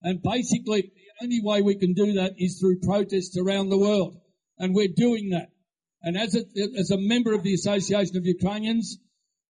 And 0.03 0.21
basically, 0.21 0.81
the 0.81 1.23
only 1.23 1.41
way 1.41 1.63
we 1.63 1.79
can 1.79 1.95
do 1.95 2.13
that 2.13 2.33
is 2.37 2.59
through 2.59 2.81
protests 2.81 3.35
around 3.39 3.69
the 3.69 3.79
world. 3.79 4.21
And 4.59 4.75
we're 4.75 4.93
doing 4.95 5.31
that. 5.31 5.49
And 6.03 6.15
as 6.15 6.35
a, 6.35 6.43
as 6.77 6.91
a 6.91 6.99
member 6.99 7.33
of 7.33 7.41
the 7.41 7.55
Association 7.55 8.17
of 8.17 8.23
Ukrainians, 8.23 8.99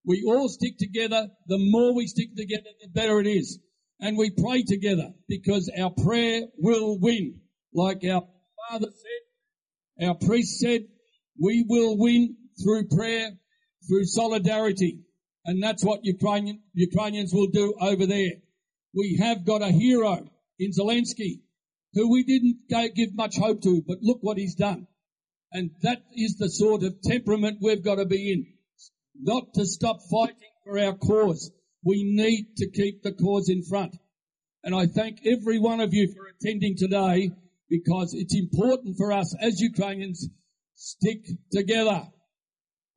we 0.06 0.24
all 0.26 0.48
stick 0.48 0.78
together. 0.78 1.28
The 1.48 1.58
more 1.60 1.94
we 1.94 2.08
stick 2.08 2.38
together, 2.38 2.70
the 2.82 2.88
better 2.88 3.20
it 3.20 3.28
is. 3.28 3.60
And 4.00 4.18
we 4.18 4.30
pray 4.30 4.64
together 4.64 5.10
because 5.28 5.70
our 5.78 5.92
prayer 5.92 6.44
will 6.58 7.02
win. 7.02 7.42
Like 7.74 8.06
our 8.06 8.24
father 8.70 8.88
said, 8.92 10.08
our 10.08 10.16
priest 10.16 10.62
said, 10.62 10.86
we 11.40 11.66
will 11.68 11.98
win 11.98 12.36
through 12.62 12.88
prayer, 12.88 13.32
through 13.88 14.06
solidarity. 14.06 15.00
And 15.46 15.64
that's 15.64 15.84
what 15.84 16.04
Ukrainian, 16.04 16.62
Ukrainians 16.74 17.34
will 17.34 17.48
do 17.48 17.74
over 17.80 18.06
there. 18.06 18.34
We 18.94 19.18
have 19.22 19.46
got 19.46 19.62
a 19.62 19.72
hero 19.72 20.30
in 20.60 20.72
Zelensky 20.72 21.42
who 21.94 22.12
we 22.12 22.24
didn't 22.24 22.96
give 22.96 23.16
much 23.16 23.38
hope 23.38 23.62
to, 23.62 23.82
but 23.88 23.98
look 24.02 24.20
what 24.22 24.38
he's 24.38 24.56
done. 24.56 24.88
And 25.52 25.72
that 25.82 26.04
is 26.14 26.36
the 26.38 26.50
sort 26.50 26.84
of 26.84 27.02
temperament 27.02 27.58
we've 27.62 27.84
got 27.84 27.96
to 27.96 28.06
be 28.06 28.32
in. 28.32 28.46
Not 29.20 29.54
to 29.56 29.66
stop 29.66 29.98
fighting 30.12 30.36
for 30.64 30.78
our 30.78 30.94
cause. 30.94 31.52
We 31.84 32.04
need 32.04 32.58
to 32.58 32.70
keep 32.70 33.02
the 33.02 33.14
cause 33.14 33.50
in 33.50 33.64
front. 33.64 33.96
And 34.64 34.76
I 34.76 34.86
thank 34.86 35.26
every 35.26 35.58
one 35.58 35.80
of 35.80 35.94
you 35.94 36.14
for 36.14 36.28
attending 36.28 36.76
today 36.78 37.32
because 37.70 38.14
it's 38.14 38.36
important 38.36 38.98
for 38.98 39.12
us 39.12 39.36
as 39.40 39.62
Ukrainians 39.62 40.28
stick 40.79 41.25
together. 41.51 42.03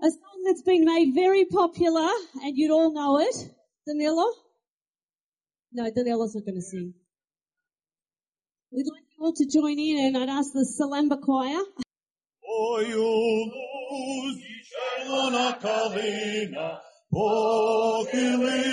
A 0.02 0.10
song 0.12 0.44
that's 0.46 0.62
been 0.62 0.86
made 0.86 1.14
very 1.16 1.46
popular, 1.46 2.10
and 2.44 2.58
you'd 2.58 2.72
all 2.72 2.94
know 2.94 3.20
it. 3.20 3.36
Danilo? 3.88 4.26
No, 5.72 5.90
Danilo's 5.92 6.36
not 6.36 6.46
going 6.46 6.56
to 6.56 6.62
sing. 6.62 6.94
We'd 8.72 8.86
like 8.86 9.04
you 9.18 9.26
all 9.26 9.34
to 9.34 9.46
join 9.48 9.80
in, 9.80 10.06
and 10.06 10.18
I'd 10.18 10.30
ask 10.30 10.52
the 10.54 10.66
Salamba 10.66 11.18
Choir. 11.22 11.64
Ой, 12.50 12.96
у 12.96 13.52
лузі 13.92 14.56
червона 14.70 15.52
калина 15.62 16.82
похилилася, 17.12 18.68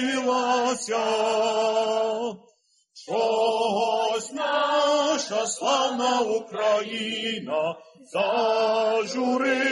щось 2.94 4.32
наша 4.32 5.46
славна 5.46 6.20
Україна 6.20 7.76
зажурилася, 8.13 9.69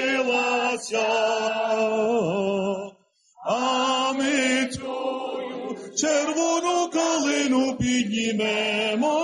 а 3.45 4.13
ми 4.13 4.65
тую 4.65 5.77
червону 5.97 6.89
калину 6.93 7.77
піднімемо, 7.77 9.17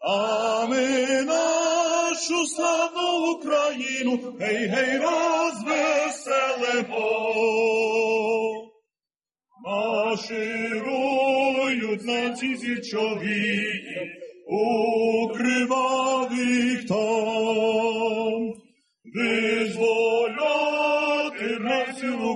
а 0.00 0.66
ми 0.66 1.22
нашу 1.22 2.46
славну 2.46 3.32
Україну, 3.32 4.36
гей, 4.40 4.66
гей, 4.66 4.98
розвеселимо. 4.98 5.52
Марширують 9.64 10.82
нації 12.04 12.56
січові, 12.56 13.60
у 14.46 15.28
кривавих 15.28 16.86
там, 16.86 17.01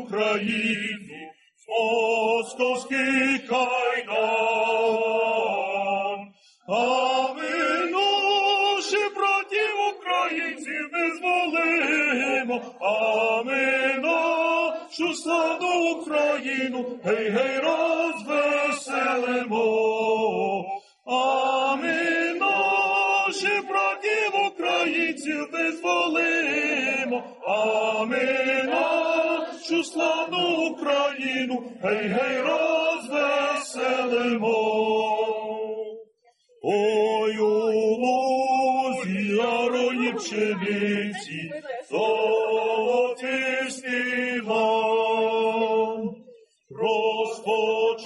Україну, 0.07 1.31
з 1.57 1.67
московських 1.69 3.47
кайдан. 3.47 4.17
А 6.69 6.73
ми 7.35 7.51
наші 7.91 9.03
братів 9.17 9.77
українців 9.97 10.85
визволимо, 10.93 12.57
а 12.81 13.43
ми 13.43 13.65
нашу 14.03 15.15
славну 15.15 15.91
Україну, 15.91 17.01
гей, 17.05 17.29
гей, 17.29 17.59
розвеселимо. 17.59 18.43
А 21.07 21.77
ми 21.77 22.35
наші 22.41 23.61
братів 23.69 24.33
українців 24.53 25.49
визволимо, 25.53 27.23
а 27.47 28.05
ми 28.05 28.66
нашу 29.77 29.85
славну 29.85 30.71
Україну, 30.71 31.63
гей, 31.83 32.09
гей, 32.09 32.41
розвеселимо. 32.41 33.37
Ой, 36.63 37.39
у 37.39 37.77
лузі 38.03 39.37
ярої 39.37 40.13
пшениці, 40.13 41.53
золотисті 41.91 42.81
лан, 44.47 46.11
розпочали 46.71 47.97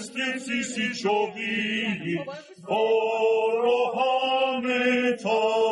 стрільці 0.00 0.62
січові, 0.64 2.24
ворогами 2.68 4.02
там. 5.22 5.71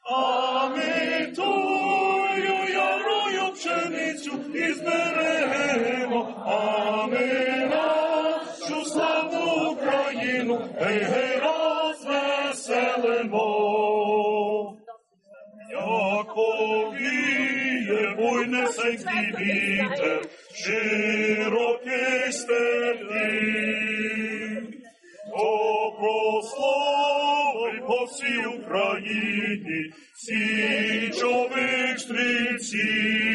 А 0.03 0.69
ми 0.69 1.27
тою 1.37 2.69
ярою 2.73 3.53
пшеницю 3.55 4.33
і 4.55 4.73
зберемо, 4.73 6.29
а 6.47 7.07
ми 7.07 7.27
нашу 7.71 8.85
славну 8.85 9.77
гей, 10.81 11.03
гей, 11.03 11.41
розвеселимо. 11.43 13.47
Як 15.71 16.35
повіє 16.35 18.15
буйнесенький 18.19 19.35
вітер, 19.39 20.23
широкий 20.55 22.33
степів, 22.33 23.70
si 30.31 31.11
ciò 31.13 31.49
vextripsi 31.49 33.30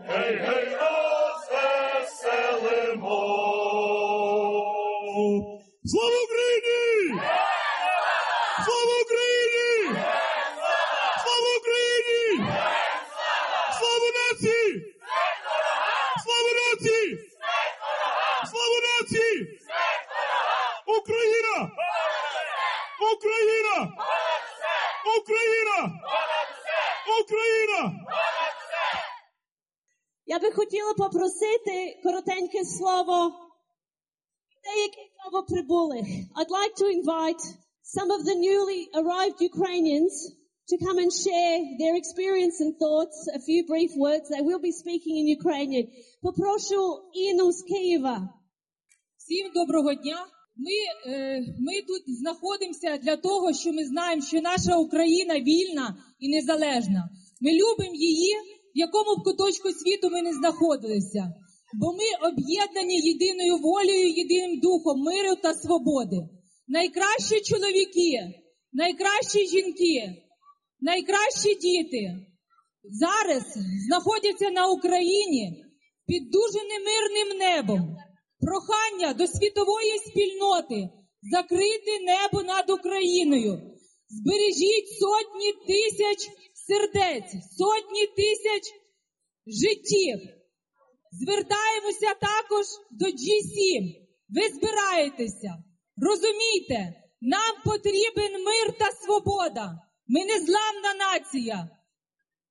Hey, 0.00 0.38
hey, 0.38 0.76
like 36.72 36.78
to 36.78 36.90
invite 36.90 37.40
some 37.82 38.10
of 38.10 38.24
the 38.24 38.34
newly 38.34 38.88
arrived 38.94 39.40
Ukrainians 39.40 40.32
to 40.68 40.78
come 40.78 40.98
and 40.98 41.12
share 41.12 41.58
their 41.78 41.96
experience 41.96 42.60
and 42.60 42.74
thoughts, 42.78 43.28
a 43.34 43.40
few 43.40 43.66
brief 43.66 43.90
words. 43.96 44.28
They 44.28 44.40
will 44.40 44.60
be 44.60 44.72
speaking 44.72 45.18
in 45.18 45.26
Ukrainian. 45.26 45.86
Попрошу 46.22 47.02
Інну 47.14 47.52
з 47.52 47.62
Києва. 47.62 48.28
Всім 49.18 49.50
доброго 49.54 49.94
дня. 49.94 50.26
Ми, 50.56 51.12
е, 51.12 51.40
ми 51.58 51.72
тут 51.88 52.02
знаходимося 52.06 52.98
для 53.02 53.16
того, 53.16 53.52
що 53.52 53.72
ми 53.72 53.84
знаємо, 53.84 54.22
що 54.22 54.40
наша 54.40 54.76
Україна 54.76 55.40
вільна 55.40 55.96
і 56.18 56.28
незалежна. 56.28 57.08
Ми 57.40 57.50
любимо 57.50 57.94
її, 57.94 58.34
в 58.74 58.78
якому 58.78 59.16
б 59.16 59.24
куточку 59.24 59.68
світу 59.70 60.10
ми 60.10 60.22
не 60.22 60.32
знаходилися. 60.32 61.32
Бо 61.74 61.86
ми 61.92 62.28
об'єднані 62.28 63.00
єдиною 63.00 63.56
волею, 63.56 64.08
єдиним 64.08 64.60
духом 64.60 65.00
миру 65.00 65.36
та 65.42 65.54
свободи. 65.54 66.28
Найкращі 66.72 67.40
чоловіки, 67.40 68.20
найкращі 68.72 69.46
жінки, 69.46 70.22
найкращі 70.80 71.54
діти 71.54 72.26
зараз 72.84 73.42
знаходяться 73.86 74.50
на 74.50 74.66
Україні 74.66 75.64
під 76.06 76.30
дуже 76.30 76.58
немирним 76.72 77.38
небом. 77.38 77.96
Прохання 78.40 79.14
до 79.14 79.26
світової 79.26 79.98
спільноти 79.98 80.88
закрити 81.32 82.00
небо 82.00 82.42
над 82.42 82.70
Україною. 82.70 83.52
Збережіть 84.08 84.88
сотні 85.00 85.52
тисяч 85.52 86.30
сердець, 86.66 87.32
сотні 87.58 88.06
тисяч 88.06 88.64
життів. 89.46 90.18
Звертаємося 91.12 92.14
також 92.20 92.66
до 92.90 93.06
G7. 93.06 94.06
Ви 94.28 94.48
збираєтеся. 94.48 95.64
Розумійте, 95.96 96.94
нам 97.20 97.54
потрібен 97.64 98.44
мир 98.44 98.78
та 98.78 98.90
свобода. 98.92 99.78
Ми 100.08 100.24
незламна 100.24 100.94
нація. 100.98 101.68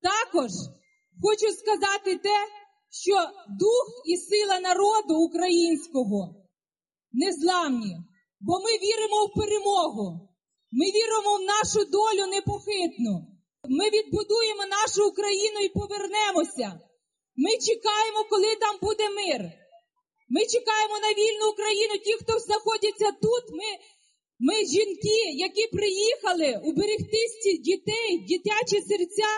Також 0.01 0.51
хочу 1.21 1.51
сказати 1.51 2.17
те, 2.17 2.37
що 2.89 3.15
дух 3.59 4.01
і 4.05 4.17
сила 4.17 4.59
народу 4.59 5.15
українського 5.15 6.35
незламні, 7.13 7.97
бо 8.39 8.53
ми 8.59 8.71
віримо 8.71 9.25
в 9.25 9.33
перемогу. 9.33 10.29
Ми 10.71 10.85
віримо 10.85 11.37
в 11.37 11.41
нашу 11.41 11.85
долю 11.91 12.27
непохитну. 12.27 13.27
Ми 13.69 13.85
відбудуємо 13.89 14.65
нашу 14.65 15.09
Україну 15.09 15.59
і 15.59 15.69
повернемося. 15.69 16.79
Ми 17.35 17.51
чекаємо, 17.51 18.23
коли 18.29 18.55
там 18.55 18.77
буде 18.81 19.09
мир. 19.09 19.60
Ми 20.33 20.41
чекаємо 20.53 20.95
на 21.05 21.11
вільну 21.19 21.45
Україну. 21.53 21.93
Ті, 22.05 22.13
хто 22.13 22.39
знаходяться 22.39 23.09
тут, 23.25 23.45
ми, 23.59 23.69
ми 24.47 24.55
жінки, 24.73 25.19
які 25.47 25.67
приїхали 25.67 26.49
уберегти 26.69 27.21
дітей, 27.69 28.09
дитячі 28.29 28.77
серця 28.89 29.31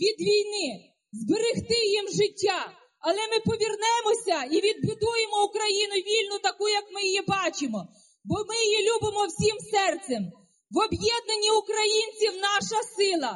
від 0.00 0.16
війни, 0.28 0.68
зберегти 1.12 1.78
їм 1.96 2.06
життя. 2.08 2.60
Але 3.06 3.22
ми 3.30 3.38
повернемося 3.48 4.36
і 4.54 4.56
відбудуємо 4.66 5.36
Україну 5.48 5.94
вільну, 5.94 6.38
таку, 6.38 6.68
як 6.68 6.84
ми 6.94 7.02
її 7.02 7.22
бачимо. 7.36 7.88
Бо 8.24 8.34
ми 8.48 8.56
її 8.64 8.78
любимо 8.88 9.22
всім 9.26 9.56
серцем. 9.74 10.22
В 10.70 10.76
об'єднанні 10.86 11.50
українців 11.62 12.32
наша 12.48 12.80
сила, 12.96 13.32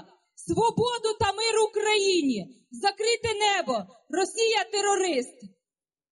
свободу 0.46 1.10
та 1.20 1.32
мир 1.32 1.54
Україні, 1.70 2.38
закрите 2.70 3.30
небо, 3.44 3.76
Росія 4.10 4.64
терорист. 4.72 5.57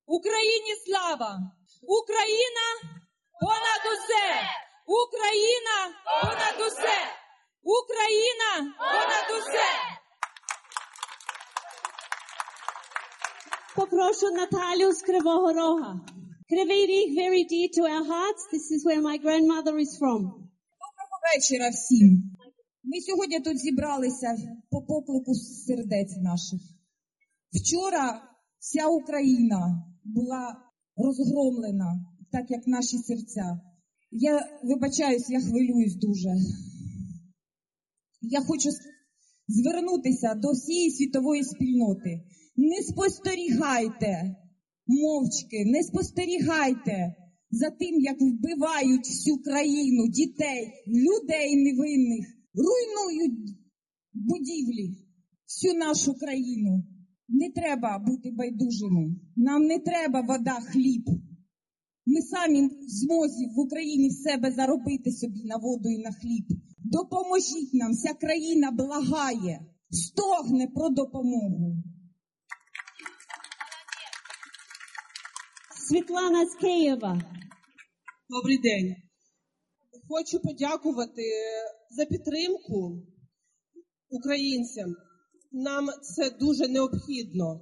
Україні 0.07 0.75
слава! 0.87 1.53
Україна 1.83 2.67
понад 3.41 3.83
усе! 3.95 4.29
Україна 4.87 5.77
понад 6.23 6.69
усе! 6.69 6.99
Україна 7.63 8.75
понад 8.79 9.41
усе! 9.41 9.71
Попрошу 13.77 14.31
Наталю 14.31 14.93
з 14.93 15.03
Кривого 15.03 15.53
Рога. 15.53 16.01
Кривий 16.49 16.87
Ріг 16.87 17.19
very 17.19 17.45
dear 17.53 17.69
to 17.79 17.83
our 17.83 18.05
hearts. 18.13 18.43
This 18.53 18.67
is 18.75 18.81
where 18.87 19.03
my 19.03 19.19
grandmother 19.25 19.75
is 19.85 19.99
from. 20.01 20.21
Доброго 20.83 21.17
вечора 21.35 21.69
всім. 21.71 22.37
Ми 22.85 23.01
сьогодні 23.01 23.41
тут 23.41 23.59
зібралися 23.59 24.37
по 24.71 24.83
поклику 24.83 25.35
сердець 25.35 26.17
наших. 26.17 26.61
Вчора 27.53 28.23
вся 28.59 28.87
Україна 28.87 29.86
була 30.07 30.57
розгромлена, 30.97 32.05
так 32.33 32.51
як 32.51 32.67
наші 32.67 32.99
серця. 32.99 33.61
Я 34.11 34.49
вибачаюсь, 34.63 35.31
я 35.31 35.41
хвилююсь 35.41 35.97
дуже. 35.97 36.37
Я 38.21 38.41
хочу 38.41 38.71
звернутися 39.49 40.35
до 40.35 40.53
всієї 40.53 40.91
світової 40.91 41.45
спільноти. 41.45 42.23
Не 42.57 42.83
спостерігайте 42.83 44.37
мовчки, 44.87 45.65
не 45.65 45.83
спостерігайте 45.83 47.15
за 47.51 47.71
тим, 47.71 48.01
як 48.01 48.17
вбивають 48.21 49.07
всю 49.07 49.39
країну, 49.39 50.09
дітей, 50.09 50.73
людей 50.87 51.57
невинних, 51.57 52.27
руйнують 52.55 53.59
будівлі, 54.15 54.97
всю 55.47 55.75
нашу 55.75 56.15
країну. 56.15 56.85
Не 57.29 57.51
треба 57.51 57.99
бути 57.99 58.31
байдужими. 58.31 59.15
Нам 59.37 59.63
не 59.63 59.79
треба 59.79 60.21
вода, 60.21 60.61
хліб. 60.61 61.05
Ми 62.07 62.23
самі 62.23 62.67
в 62.67 62.89
змозі 62.89 63.47
в 63.47 63.59
Україні 63.59 64.09
в 64.09 64.13
себе 64.13 64.53
заробити 64.53 65.13
собі 65.13 65.45
на 65.45 65.57
воду 65.57 65.89
і 65.89 65.99
на 65.99 66.13
хліб. 66.13 66.47
Допоможіть 66.79 67.75
нам, 67.75 67.93
вся 67.93 68.15
країна 68.15 68.71
благає, 68.71 69.61
стогне 69.91 70.67
про 70.67 70.89
допомогу. 70.89 71.77
Світлана 75.89 76.47
з 76.47 76.55
Києва. 76.55 77.23
Добрий 78.29 78.59
день. 78.59 78.97
Хочу 80.09 80.41
подякувати 80.41 81.23
за 81.91 82.05
підтримку 82.05 83.03
українцям. 84.11 84.95
Нам 85.59 85.89
це 86.03 86.31
дуже 86.31 86.69
необхідно. 86.69 87.61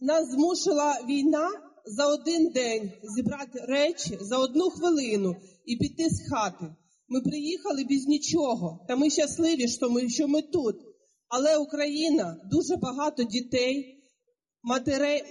Нас 0.00 0.30
змусила 0.30 0.98
війна 1.08 1.50
за 1.84 2.06
один 2.06 2.48
день 2.48 2.92
зібрати 3.02 3.58
речі 3.58 4.18
за 4.20 4.38
одну 4.38 4.70
хвилину 4.70 5.36
і 5.64 5.76
піти 5.76 6.08
з 6.10 6.30
хати. 6.30 6.74
Ми 7.08 7.20
приїхали 7.20 7.84
без 7.84 8.06
нічого, 8.06 8.84
та 8.88 8.96
ми 8.96 9.10
щасливі, 9.10 9.68
що 9.68 9.90
ми, 9.90 10.08
що 10.08 10.28
ми 10.28 10.42
тут. 10.42 10.76
Але 11.28 11.56
Україна 11.56 12.36
дуже 12.50 12.76
багато 12.76 13.22
дітей, 13.22 13.98
матерей, 14.62 15.22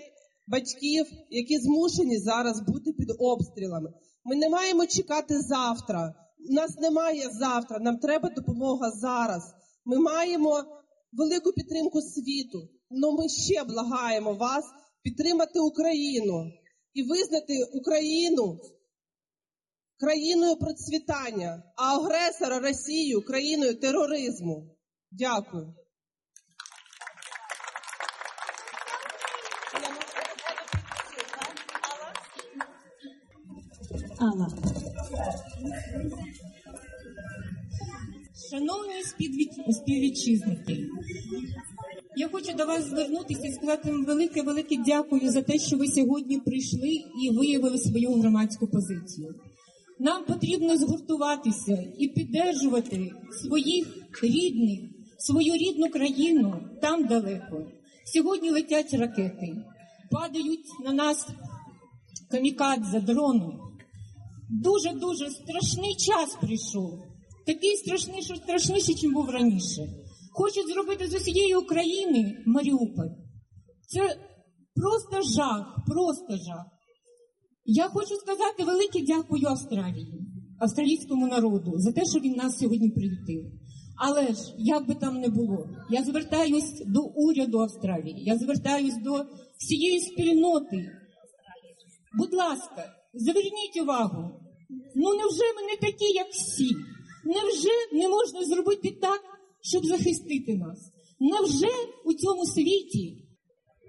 батьків, 0.48 1.06
які 1.30 1.58
змушені 1.60 2.20
зараз 2.20 2.62
бути 2.62 2.92
під 2.92 3.12
обстрілами. 3.20 3.94
Ми 4.26 4.36
не 4.36 4.50
маємо 4.50 4.86
чекати 4.86 5.42
завтра. 5.42 6.14
У 6.50 6.54
нас 6.54 6.78
немає 6.80 7.30
завтра. 7.40 7.80
Нам 7.80 7.98
треба 7.98 8.30
допомога 8.30 8.92
зараз. 8.92 9.54
Ми 9.86 10.00
маємо 10.00 10.64
велику 11.18 11.52
підтримку 11.52 12.02
світу. 12.02 12.70
але 12.92 13.12
ми 13.12 13.30
ще 13.30 13.64
благаємо 13.64 14.34
вас 14.34 14.66
підтримати 15.02 15.60
Україну 15.60 16.52
і 16.94 17.04
визнати 17.04 17.64
Україну 17.74 18.60
країною 20.00 20.56
процвітання, 20.56 21.64
а 21.76 21.96
агресора 21.96 22.60
Росію 22.60 23.22
країною 23.22 23.80
тероризму. 23.80 24.78
Дякую. 25.12 25.74
Алла. 34.20 34.48
Шановні 38.50 39.04
співвітчизники, 39.74 40.90
я 42.18 42.30
хочу 42.30 42.54
до 42.58 42.66
вас 42.66 42.86
звернутися 42.86 43.48
і 43.48 43.52
сказати 43.52 43.92
вам 43.92 44.06
велике-велике 44.06 44.78
дякую 44.86 45.32
за 45.32 45.42
те, 45.42 45.60
що 45.60 45.78
ви 45.78 45.88
сьогодні 45.88 46.40
прийшли 46.40 46.90
і 47.24 47.30
виявили 47.30 47.78
свою 47.78 48.12
громадську 48.12 48.68
позицію. 48.68 49.36
Нам 50.00 50.26
потрібно 50.26 50.78
згуртуватися 50.78 51.94
і 51.98 52.08
піддержувати 52.08 53.12
своїх 53.42 53.88
рідних, 54.24 54.80
свою 55.18 55.54
рідну 55.54 55.90
країну 55.90 56.62
там 56.82 57.08
далеко. 57.08 57.72
Сьогодні 58.14 58.50
летять 58.50 58.94
ракети, 58.94 59.56
падають 60.12 60.68
на 60.86 60.94
нас 60.94 61.28
камікадзе, 62.32 63.00
дрони. 63.00 63.54
Дуже 64.50 64.90
дуже 64.92 65.30
страшний 65.30 65.96
час 65.96 66.38
прийшов. 66.42 67.05
Такий 67.46 67.78
страшний, 67.78 68.22
що 68.22 68.36
страшніший, 68.36 68.96
ніж 68.96 69.14
був 69.14 69.30
раніше. 69.30 69.82
Хочуть 70.32 70.74
зробити 70.74 71.08
з 71.08 71.16
усієї 71.16 71.56
України 71.56 72.44
Маріуполь. 72.46 73.10
Це 73.88 74.18
просто 74.76 75.22
жах, 75.22 75.78
просто 75.88 76.38
жах. 76.38 76.66
Я 77.66 77.88
хочу 77.88 78.16
сказати 78.16 78.64
велике 78.64 79.02
дякую 79.02 79.48
Австралії, 79.48 80.22
австралійському 80.60 81.28
народу 81.28 81.72
за 81.76 81.92
те, 81.92 82.02
що 82.06 82.20
він 82.20 82.34
нас 82.34 82.60
сьогодні 82.60 82.90
привітив. 82.90 83.46
Але 83.98 84.28
ж 84.28 84.56
як 84.58 84.88
би 84.88 84.96
там 84.96 85.20
не 85.20 85.30
було, 85.30 85.70
я 85.90 86.04
звертаюсь 86.04 86.84
до 86.88 87.02
уряду 87.04 87.60
Австралії, 87.60 88.24
я 88.24 88.38
звертаюсь 88.38 88.98
до 89.04 89.26
всієї 89.58 90.00
спільноти. 90.00 90.92
Будь 92.18 92.34
ласка, 92.34 92.94
зверніть 93.14 93.82
увагу. 93.82 94.42
Ну 94.96 95.14
невже 95.14 95.44
ми 95.56 95.62
не 95.72 95.92
такі, 95.92 96.06
як 96.06 96.28
всі? 96.28 96.76
Невже 97.26 97.70
не 97.94 98.10
можна 98.10 98.44
зробити 98.44 98.98
так, 99.02 99.22
щоб 99.62 99.86
захистити 99.86 100.58
нас? 100.58 100.92
Невже 101.20 101.72
у 102.06 102.14
цьому 102.14 102.46
світі 102.46 103.28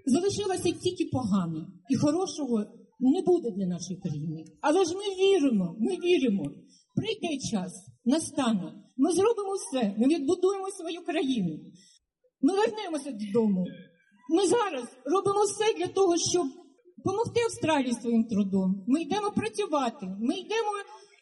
залишилося 0.07 0.72
тільки 0.83 1.05
погане 1.12 1.66
і 1.90 1.96
хорошого 1.96 2.64
не 3.01 3.22
буде 3.22 3.51
для 3.51 3.66
нашої 3.66 4.01
країни? 4.01 4.44
Але 4.61 4.85
ж 4.85 4.94
ми 4.94 5.03
віримо, 5.25 5.77
ми 5.81 5.96
віримо. 5.96 6.44
Прийде 6.96 7.38
час, 7.51 7.87
настане. 8.05 8.83
Ми 8.96 9.12
зробимо 9.12 9.53
все, 9.55 9.94
ми 9.99 10.07
відбудуємо 10.09 10.70
свою 10.70 11.05
країну. 11.05 11.59
Ми 12.40 12.55
вернемося 12.55 13.11
додому. 13.12 13.66
Ми 14.31 14.46
зараз 14.46 14.85
робимо 15.05 15.42
все 15.44 15.79
для 15.79 15.87
того, 15.87 16.16
щоб 16.16 16.46
допомогти 16.96 17.40
Австралії 17.40 17.92
своїм 17.92 18.25
трудом. 18.25 18.85
Ми 18.87 19.03
йдемо 19.03 19.31
працювати. 19.31 20.07
Ми 20.20 20.35
йдемо, 20.35 20.72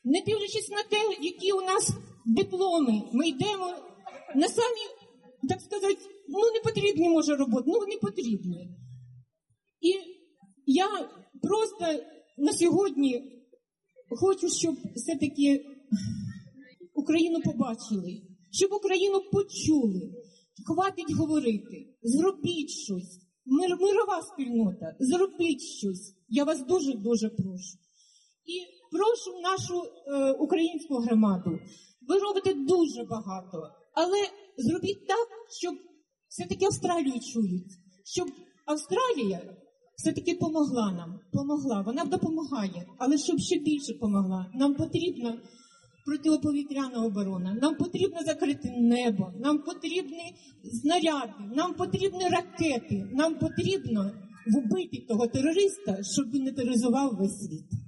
не 0.05 0.23
дивлячись 0.27 0.69
на 0.69 0.83
те, 0.83 0.97
які 1.21 1.53
у 1.53 1.61
нас 1.61 1.90
дипломи. 2.27 3.03
Ми 3.12 3.29
йдемо 3.29 3.75
на 4.35 4.49
самі, 4.49 4.85
так 5.49 5.61
сказати, 5.61 5.99
ну 6.29 6.38
не 6.55 6.61
потрібні 6.64 7.09
може 7.09 7.37
роботи, 7.37 7.64
ну 7.67 7.87
не 7.87 7.97
потрібні. 7.97 8.69
І 9.81 9.95
я 10.67 10.88
просто 11.43 12.03
на 12.38 12.53
сьогодні 12.53 13.23
хочу, 14.11 14.49
щоб 14.49 14.77
все-таки 14.97 15.67
Україну 16.95 17.40
побачили, 17.40 18.23
щоб 18.51 18.73
Україну 18.73 19.21
почули. 19.33 20.12
Хватить 20.67 21.12
говорити, 21.12 21.97
зробіть 22.03 22.71
щось. 22.71 23.21
Мир, 23.47 23.77
мирова 23.81 24.23
спільнота, 24.23 24.97
зробіть 25.01 25.62
щось. 25.62 26.14
Я 26.29 26.45
вас 26.45 26.67
дуже 26.67 26.93
дуже 26.93 27.29
прошу. 27.29 27.79
І 28.45 28.84
прошу 28.95 29.31
нашу 29.51 29.77
е, 29.83 30.33
українську 30.33 30.95
громаду. 30.95 31.51
Ви 32.09 32.19
робите 32.19 32.55
дуже 32.55 33.05
багато, 33.11 33.59
але 33.95 34.19
зробіть 34.59 35.07
так, 35.07 35.29
щоб 35.61 35.75
все-таки 36.29 36.65
Австралію 36.65 37.21
чують, 37.33 37.73
щоб 38.05 38.29
Австралія 38.67 39.41
все-таки 39.97 40.35
помогла 40.35 40.93
нам. 40.93 41.21
Помогла. 41.33 41.83
Вона 41.87 42.05
допомагає, 42.05 42.87
але 42.99 43.19
щоб 43.19 43.39
ще 43.39 43.59
більше 43.59 43.95
помогла. 43.95 44.51
Нам 44.55 44.75
потрібна 44.75 45.39
протиповітряна 46.07 47.05
оборона, 47.05 47.55
нам 47.63 47.75
потрібно 47.75 48.19
закрити 48.27 48.71
небо, 48.79 49.33
нам 49.41 49.59
потрібні 49.59 50.35
снаряди, 50.83 51.33
нам 51.55 51.75
потрібні 51.75 52.29
ракети, 52.29 53.09
нам 53.13 53.35
потрібно 53.35 54.11
вбити 54.47 55.07
того 55.09 55.27
терориста, 55.27 56.03
щоб 56.03 56.31
він 56.31 56.43
не 56.43 56.53
тероризував 56.53 57.17
весь 57.17 57.39
світ. 57.39 57.84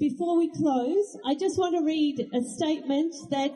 Before 0.00 0.36
we 0.36 0.50
close, 0.50 1.16
I 1.24 1.36
just 1.36 1.56
want 1.56 1.76
to 1.78 1.84
read 1.84 2.18
a 2.34 2.42
statement 2.42 3.14
that 3.30 3.54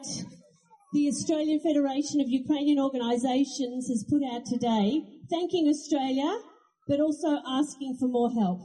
the 0.92 1.09
Australian 1.09 1.59
Federation 1.59 2.20
of 2.20 2.29
Ukrainian 2.29 2.79
Organisations 2.79 3.88
has 3.88 4.07
put 4.09 4.22
out 4.22 4.46
today, 4.46 5.03
thanking 5.29 5.66
Australia, 5.66 6.31
but 6.87 7.01
also 7.01 7.42
asking 7.44 7.96
for 7.98 8.07
more 8.07 8.31
help. 8.31 8.61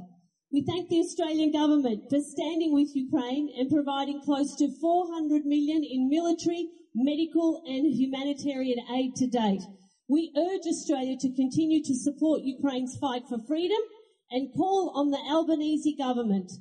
We 0.52 0.62
thank 0.62 0.90
the 0.90 1.00
Australian 1.00 1.52
government 1.52 2.04
for 2.12 2.22
standing 2.22 2.74
with 2.74 2.96
Ukraine 2.96 3.50
and 3.58 3.72
providing 3.72 4.22
close 4.22 4.56
to 4.58 4.70
400 4.80 5.44
million 5.44 5.82
in 5.84 6.10
military, 6.10 6.70
medical 6.94 7.64
and 7.66 7.90
humanitarian 7.90 8.86
aid 8.94 9.16
to 9.16 9.26
date. 9.26 9.66
We 10.08 10.32
urge 10.38 10.68
Australia 10.70 11.18
to 11.18 11.36
continue 11.36 11.82
to 11.82 11.96
support 11.96 12.44
Ukraine's 12.44 12.96
fight 13.02 13.24
for 13.28 13.40
freedom 13.48 13.82
and 14.30 14.54
call 14.54 14.94
on 14.94 15.10
the 15.10 15.26
Albanese 15.26 15.98
government 15.98 16.52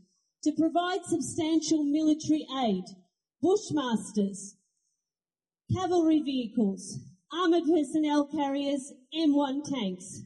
to 0.42 0.52
provide 0.52 1.04
substantial 1.04 1.84
military 1.84 2.46
aid, 2.64 2.84
bushmasters, 3.42 4.54
cavalry 5.74 6.20
vehicles, 6.20 6.98
armoured 7.32 7.64
personnel 7.64 8.26
carriers, 8.26 8.92
M1 9.14 9.62
tanks. 9.64 10.20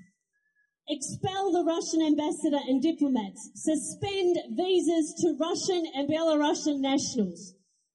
Expel 0.89 1.53
the 1.53 1.65
Russian 1.65 2.01
ambassador 2.03 2.63
and 2.69 2.81
diplomats. 2.81 3.51
Suspend 3.55 4.37
visas 4.57 5.15
to 5.21 5.37
Russian 5.39 5.85
and 5.95 6.09
Belarusian 6.09 6.81
nationals. 6.81 7.55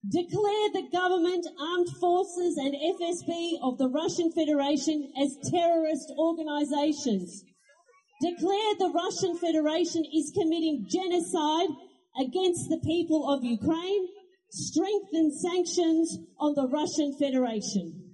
Declare 0.09 0.69
the 0.73 0.89
government, 0.91 1.45
armed 1.59 1.89
forces, 1.99 2.57
and 2.57 2.73
FSB 2.73 3.59
of 3.63 3.77
the 3.77 3.87
Russian 3.87 4.31
Federation 4.31 5.11
as 5.21 5.37
terrorist 5.49 6.11
organizations. 6.17 7.43
Declare 8.19 8.75
the 8.79 8.91
Russian 8.93 9.37
Federation 9.37 10.03
is 10.13 10.33
committing 10.35 10.85
genocide 10.89 11.69
against 12.19 12.69
the 12.69 12.79
people 12.85 13.29
of 13.29 13.43
Ukraine. 13.43 14.07
Strengthen 14.49 15.31
sanctions 15.31 16.17
on 16.37 16.53
the 16.55 16.67
Russian 16.67 17.15
Federation. 17.17 18.11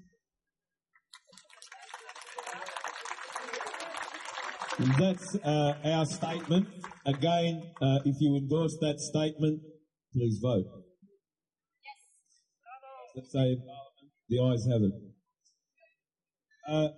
That's 5.00 5.36
uh, 5.44 5.74
our 5.84 6.06
statement. 6.06 6.68
Again, 7.08 7.64
uh, 7.82 8.00
if 8.06 8.16
you 8.20 8.36
endorse 8.36 8.78
that 8.82 9.00
statement, 9.00 9.62
please 10.14 10.38
vote. 10.40 10.66
Let's 13.16 13.32
say 13.32 13.58
the 14.30 14.40
ayes 14.40 14.68
have 14.72 14.82
it. 14.84 14.92
Uh, 16.70 16.90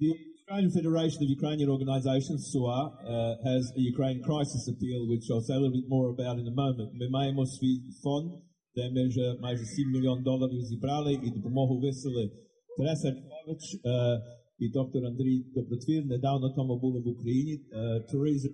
the 0.00 0.16
Australian 0.49 0.71
Federation 0.71 1.19
of 1.25 1.29
Ukrainian 1.29 1.69
Organisations, 1.69 2.39
SUA, 2.51 2.79
uh, 2.81 3.35
has 3.49 3.63
a 3.79 3.81
Ukraine 3.93 4.19
crisis 4.27 4.63
appeal, 4.73 5.01
which 5.11 5.25
I'll 5.29 5.45
say 5.47 5.53
a 5.53 5.61
little 5.61 5.77
bit 5.79 5.87
more 5.87 6.07
about 6.15 6.35
in 6.41 6.47
a 6.47 6.55
moment. 6.63 6.89
Ми 6.93 7.09
маємо 7.09 7.45
свій 7.45 7.81
фонд, 8.03 8.31
де 8.75 8.91
ми 8.91 9.07
вже 9.07 9.35
майже 9.41 9.65
7 9.65 9.91
мільйон 9.91 10.23
доларів 10.23 10.61
зібрали 10.61 11.13
і 11.13 11.29
допомогу 11.29 11.79
висили 11.79 12.31
Тереса 12.77 13.09
Львович 13.09 13.63
е, 13.85 14.21
і 14.59 14.69
доктор 14.69 15.05
Андрій 15.05 15.45
Добротвір. 15.55 16.05
Недавно 16.05 16.49
тому 16.49 16.79
були 16.79 16.99
в 16.99 17.07
Україні. 17.07 17.53
Е, 17.73 17.77
Tourism 18.13 18.53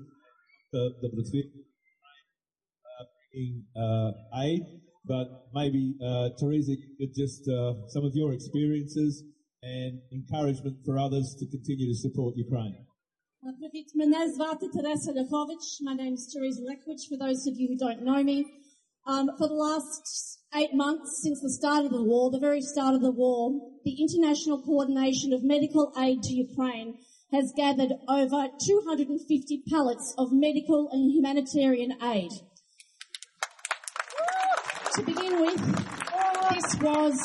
uh, 0.74 1.02
Добротвір 1.02 1.46
uh, 1.46 3.06
bringing 3.36 3.64
uh, 3.76 4.12
aid, 4.46 4.64
but 5.06 5.28
maybe 5.54 5.84
uh, 6.02 6.30
Teresa, 6.40 6.72
you 6.72 6.96
could 6.98 7.14
just 7.24 7.44
uh, 7.48 7.74
some 7.94 8.04
of 8.10 8.14
your 8.16 8.34
experiences 8.34 9.24
and 9.64 10.00
encouragement 10.12 10.78
for 10.86 10.98
others 10.98 11.36
to 11.40 11.46
continue 11.48 11.88
to 11.94 11.98
support 12.06 12.36
Ukraine. 12.38 12.78
Привіт, 13.60 13.96
мене 13.96 14.32
звати 14.34 14.66
Тереса 14.74 15.12
Ляхович. 15.14 15.66
My 15.82 15.96
name 16.02 16.14
is 16.14 16.26
Teresa 16.34 16.62
Lekwich, 16.70 17.04
for 17.10 17.18
those 17.26 17.42
of 17.50 17.54
you 17.60 17.68
who 17.70 17.78
don't 17.86 18.02
know 18.10 18.22
me. 18.32 18.40
Um, 19.14 19.26
for 19.38 19.48
the 19.54 19.60
last 19.68 20.04
eight 20.60 20.74
months 20.74 21.10
since 21.24 21.40
the 21.42 21.54
start 21.60 21.86
of 21.86 21.92
the 21.92 22.06
war, 22.12 22.24
the 22.32 22.46
very 22.50 22.64
start 22.74 22.94
of 22.96 23.02
the 23.02 23.16
war, 23.24 23.42
the 23.84 23.96
International 24.06 24.58
Coordination 24.70 25.30
of 25.32 25.44
Medical 25.44 25.86
Aid 26.06 26.20
to 26.28 26.34
Ukraine 26.48 26.90
has 27.32 27.54
gathered 27.56 27.94
over 28.08 28.42
250 28.66 29.64
pallets 29.70 30.08
of 30.18 30.28
medical 30.32 30.90
and 30.92 31.12
humanitarian 31.12 31.92
aid. 32.02 32.32
To 34.96 35.02
begin 35.04 35.34
with, 35.46 35.62
this 36.52 36.68
was 36.82 37.16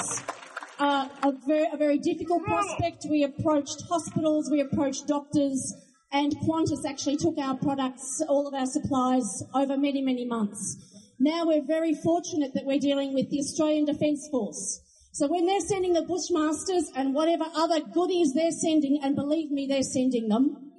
uh, 0.80 1.08
a, 1.24 1.32
very, 1.48 1.68
a 1.72 1.78
very 1.78 1.98
difficult 1.98 2.44
prospect. 2.44 3.06
We 3.10 3.24
approached 3.24 3.84
hospitals, 3.90 4.50
we 4.52 4.62
approached 4.62 5.08
doctors, 5.08 5.74
and 6.12 6.36
Qantas 6.38 6.86
actually 6.88 7.18
took 7.18 7.38
our 7.38 7.58
products, 7.58 8.22
all 8.28 8.48
of 8.48 8.54
our 8.54 8.66
supplies, 8.66 9.44
over 9.54 9.78
many, 9.78 10.02
many 10.02 10.26
months. 10.26 10.78
Now 11.20 11.46
we're 11.46 11.66
very 11.66 11.94
fortunate 11.94 12.54
that 12.54 12.66
we're 12.66 12.80
dealing 12.80 13.14
with 13.14 13.30
the 13.30 13.40
Australian 13.40 13.86
Defence 13.86 14.28
Force. 14.30 14.82
So 15.14 15.28
when 15.28 15.46
they're 15.46 15.62
sending 15.62 15.94
the 15.94 16.02
Bushmasters 16.02 16.86
and 16.96 17.14
whatever 17.14 17.46
other 17.56 17.80
goodies 17.80 18.34
they're 18.34 18.52
sending, 18.52 19.00
and 19.02 19.16
believe 19.16 19.50
me, 19.50 19.66
they're 19.66 19.82
sending 19.82 20.28
them, 20.28 20.72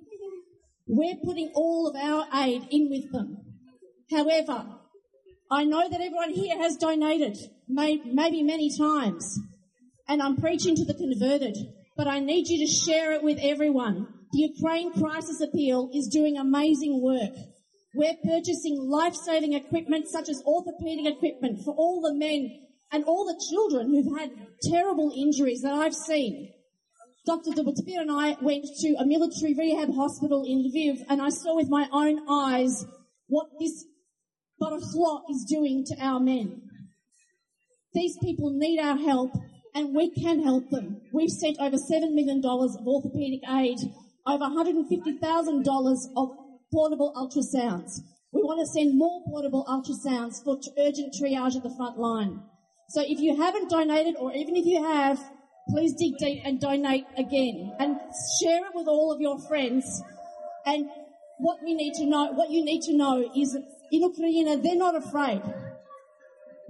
we're 0.87 1.17
putting 1.25 1.51
all 1.55 1.89
of 1.89 1.97
our 1.97 2.27
aid 2.45 2.69
in 2.71 2.91
with 2.91 3.11
them. 3.13 3.39
However, 4.11 4.67
I 5.51 5.65
know 5.65 5.89
that 5.89 6.01
everyone 6.01 6.31
here 6.31 6.57
has 6.59 6.77
donated, 6.77 7.39
maybe 7.67 8.43
many 8.43 8.77
times, 8.77 9.39
and 10.09 10.23
I'm 10.23 10.37
preaching 10.37 10.77
to 10.77 10.85
the 10.85 10.95
converted, 10.95 11.57
but 11.97 12.07
I 12.07 12.21
need 12.21 12.49
you 12.49 12.65
to 12.65 12.73
share 12.73 13.13
it 13.13 13.23
with 13.23 13.39
everyone. 13.41 14.07
The 14.33 14.53
Ukraine 14.55 14.93
Crisis 14.93 15.41
Appeal 15.41 15.91
is 15.95 16.09
doing 16.09 16.37
amazing 16.37 17.03
work. 17.03 17.33
We're 17.95 18.17
purchasing 18.25 18.77
life-saving 18.79 19.55
equipment 19.55 20.09
such 20.09 20.29
as 20.29 20.43
orthopedic 20.47 21.07
equipment 21.17 21.65
for 21.65 21.75
all 21.75 22.01
the 22.03 22.15
men 22.15 22.51
and 22.93 23.05
all 23.05 23.25
the 23.25 23.41
children 23.51 23.89
who've 23.89 24.19
had 24.19 24.31
terrible 24.63 25.13
injuries 25.17 25.63
that 25.63 25.73
I've 25.73 25.95
seen. 25.95 26.53
Dr. 27.27 27.51
Dubutvir 27.51 28.01
and 28.01 28.13
I 28.13 28.37
went 28.41 28.67
to 28.81 28.95
a 29.01 29.07
military 29.07 29.55
rehab 29.55 29.93
hospital 29.95 30.45
in 30.47 30.71
Lviv 30.71 31.05
and 31.09 31.21
I 31.21 31.31
saw 31.31 31.57
with 31.57 31.69
my 31.69 31.89
own 31.91 32.29
eyes 32.29 32.85
what 33.27 33.49
this 33.59 33.85
Baraflo 34.61 35.23
is 35.31 35.45
doing 35.49 35.85
to 35.87 35.97
our 36.01 36.21
men. 36.21 36.63
These 37.95 38.17
people 38.23 38.51
need 38.51 38.79
our 38.79 38.97
help 38.97 39.33
and 39.77 39.95
we 39.95 40.09
can 40.09 40.43
help 40.43 40.71
them. 40.71 41.03
We've 41.13 41.31
sent 41.31 41.59
over 41.61 41.77
$7 41.77 42.15
million 42.15 42.41
of 42.43 42.87
orthopedic 42.87 43.43
aid, 43.47 43.77
over 44.27 44.45
$150,000 44.45 45.97
of 46.17 46.31
portable 46.73 47.13
ultrasounds. 47.15 48.01
We 48.33 48.43
want 48.43 48.61
to 48.61 48.67
send 48.67 48.97
more 48.97 49.23
portable 49.27 49.67
ultrasounds 49.69 50.43
for 50.43 50.57
urgent 50.79 51.13
triage 51.13 51.57
at 51.57 51.63
the 51.63 51.75
front 51.77 51.99
line. 51.99 52.41
So 52.89 53.03
if 53.03 53.21
you 53.21 53.37
haven't 53.37 53.69
donated, 53.69 54.17
or 54.19 54.33
even 54.33 54.57
if 54.57 54.65
you 54.65 54.83
have, 54.83 55.23
please 55.69 55.93
dig 55.93 56.17
deep 56.19 56.41
and 56.47 56.59
donate 56.59 57.05
again 57.19 57.75
and 57.79 57.99
share 58.41 58.65
it 58.65 58.73
with 58.75 58.89
all 58.89 59.13
of 59.13 59.21
your 59.21 59.39
friends. 59.41 59.85
And 60.65 60.89
what 61.37 61.59
we 61.63 61.75
need 61.75 61.93
to 61.95 62.07
know, 62.07 62.33
what 62.33 62.49
you 62.49 62.65
need 62.65 62.81
to 62.83 62.97
know 62.97 63.31
is 63.37 63.53
that 63.53 63.65
in 63.93 64.01
Ukraine, 64.01 64.63
they're 64.63 64.75
not 64.75 64.97
afraid. 64.97 65.43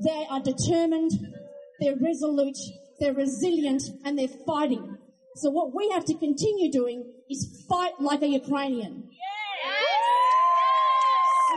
They 0.05 0.27
are 0.29 0.41
determined, 0.41 1.13
they're 1.79 1.97
resolute, 1.97 2.59
they're 3.00 3.14
resilient, 3.14 3.84
and 4.06 4.18
they're 4.18 4.38
fighting. 4.46 4.98
So 5.36 5.50
what 5.50 5.74
we 5.74 5.90
have 5.90 6.06
to 6.06 6.16
continue 6.18 6.72
doing 6.72 7.00
is 7.30 7.66
fight 7.70 7.94
like 8.00 8.22
a 8.22 8.28
Ukrainian. 8.28 8.94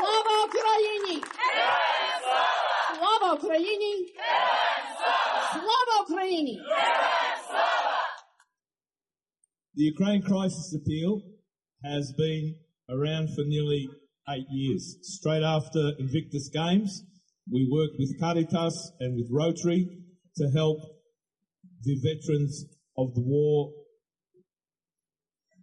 Слава 0.01 0.35
Україні! 0.49 1.23
Слава 2.99 3.35
Україні! 3.35 3.95
Слава 5.53 5.95
Україні! 6.09 6.61
The 9.77 9.87
Ukraine 9.95 10.23
Crisis 10.23 10.69
Appeal 10.79 11.13
has 11.91 12.05
been 12.25 12.45
around 12.97 13.27
for 13.35 13.45
nearly 13.55 13.83
eight 14.35 14.49
years. 14.51 14.85
Straight 15.17 15.43
after 15.43 15.83
Invictus 16.05 16.47
Games, 16.61 16.91
we 17.55 17.63
worked 17.79 17.97
with 17.99 18.19
Caritas 18.23 18.77
and 19.01 19.11
with 19.19 19.29
Rotary 19.43 19.83
to 20.39 20.45
help 20.61 20.79
the 21.84 21.96
veterans 22.04 22.66
of 22.98 23.14
the 23.16 23.22
war. 23.22 23.72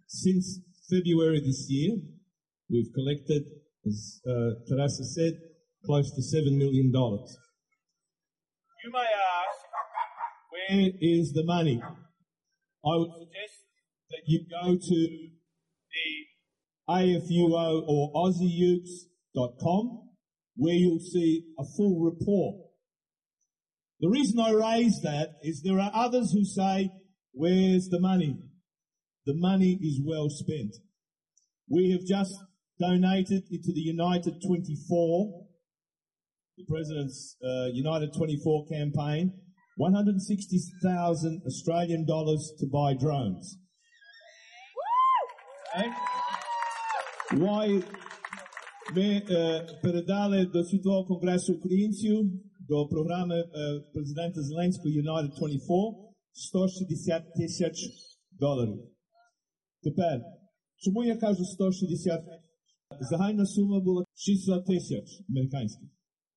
Since 0.07 0.61
February 0.89 1.41
this 1.41 1.67
year, 1.69 1.97
we've 2.69 2.91
collected, 2.93 3.43
as 3.85 4.21
uh, 4.27 4.51
Teresa 4.67 5.03
said, 5.03 5.33
close 5.85 6.11
to 6.11 6.21
$7 6.21 6.57
million. 6.57 6.91
You 6.93 8.91
may 8.91 8.99
ask, 8.99 9.59
where 10.49 10.91
is 11.01 11.33
the 11.33 11.43
money? 11.45 11.81
I 11.81 12.97
would 12.97 13.11
suggest 13.11 13.63
that 14.09 14.21
you 14.25 14.45
go 14.49 14.75
to 14.75 15.07
the 15.93 16.27
AFUO 16.89 17.83
or 17.87 18.13
AussieUkes.com 18.13 20.07
where 20.55 20.73
you'll 20.73 20.99
see 20.99 21.43
a 21.59 21.63
full 21.75 21.99
report. 21.99 22.66
The 23.99 24.09
reason 24.09 24.39
I 24.39 24.51
raise 24.51 25.01
that 25.01 25.29
is 25.41 25.61
there 25.63 25.79
are 25.79 25.91
others 25.93 26.31
who 26.31 26.45
say, 26.45 26.89
where's 27.33 27.87
the 27.89 27.99
money? 27.99 28.37
The 29.25 29.33
money 29.33 29.79
is 29.81 29.99
well 30.05 30.29
spent. 30.29 30.75
We 31.69 31.91
have 31.91 32.05
just 32.05 32.33
donated 32.79 33.43
into 33.51 33.71
the 33.73 33.81
United 33.81 34.35
24, 34.45 35.45
the 36.57 36.65
President's 36.69 37.35
uh, 37.43 37.65
United 37.73 38.11
24 38.15 38.67
campaign, 38.67 39.33
160,000 39.77 41.41
Australian 41.45 42.05
dollars 42.05 42.53
to 42.59 42.67
buy 42.67 42.93
drones. 42.93 43.57
Okay. 45.75 45.89
Why 47.33 47.83
me 48.95 49.17
uh, 49.17 49.61
predale 49.83 50.45
do 50.45 50.63
svih 50.63 51.05
Kongresu 51.07 51.59
до 52.66 52.88
програми 52.88 53.34
е, 53.34 53.80
президента 53.92 54.42
Зеленського 54.42 54.88
United 54.88 55.36
24 55.38 55.60
160 56.32 57.34
тисяч 57.34 57.90
доларів. 58.30 58.90
Тепер, 59.82 60.24
чому 60.76 61.04
я 61.04 61.16
кажу 61.16 61.44
160 61.44 62.20
Загальна 63.00 63.46
сума 63.46 63.80
була 63.80 64.04
600 64.14 64.66
тисяч 64.66 65.22
американських. 65.28 65.88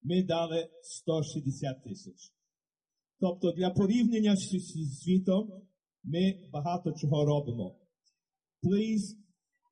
Ми 0.04 0.24
дали 0.24 0.70
160 0.84 1.84
тисяч. 1.84 2.32
Тобто 3.20 3.52
для 3.52 3.70
порівняння 3.70 4.36
з 4.36 4.50
зі 4.50 4.86
світом 4.86 5.52
ми 6.04 6.34
багато 6.54 6.91
чого 6.91 7.26
робимо. 7.26 7.76
Please, 8.64 9.16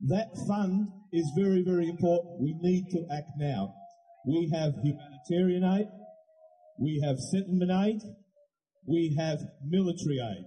that 0.01 0.29
fund 0.47 0.87
is 1.19 1.25
very, 1.37 1.63
very 1.63 1.87
important. 1.95 2.31
We 2.45 2.51
need 2.67 2.83
to 2.95 2.99
act 3.17 3.31
now. 3.37 3.63
We 4.25 4.39
have 4.55 4.71
humanitarian 4.87 5.63
aid. 5.63 5.87
we 6.78 7.02
have 7.04 7.16
aid, 7.86 8.00
we 8.86 9.16
have 9.18 9.38
military 9.66 10.18
aid. 10.18 10.44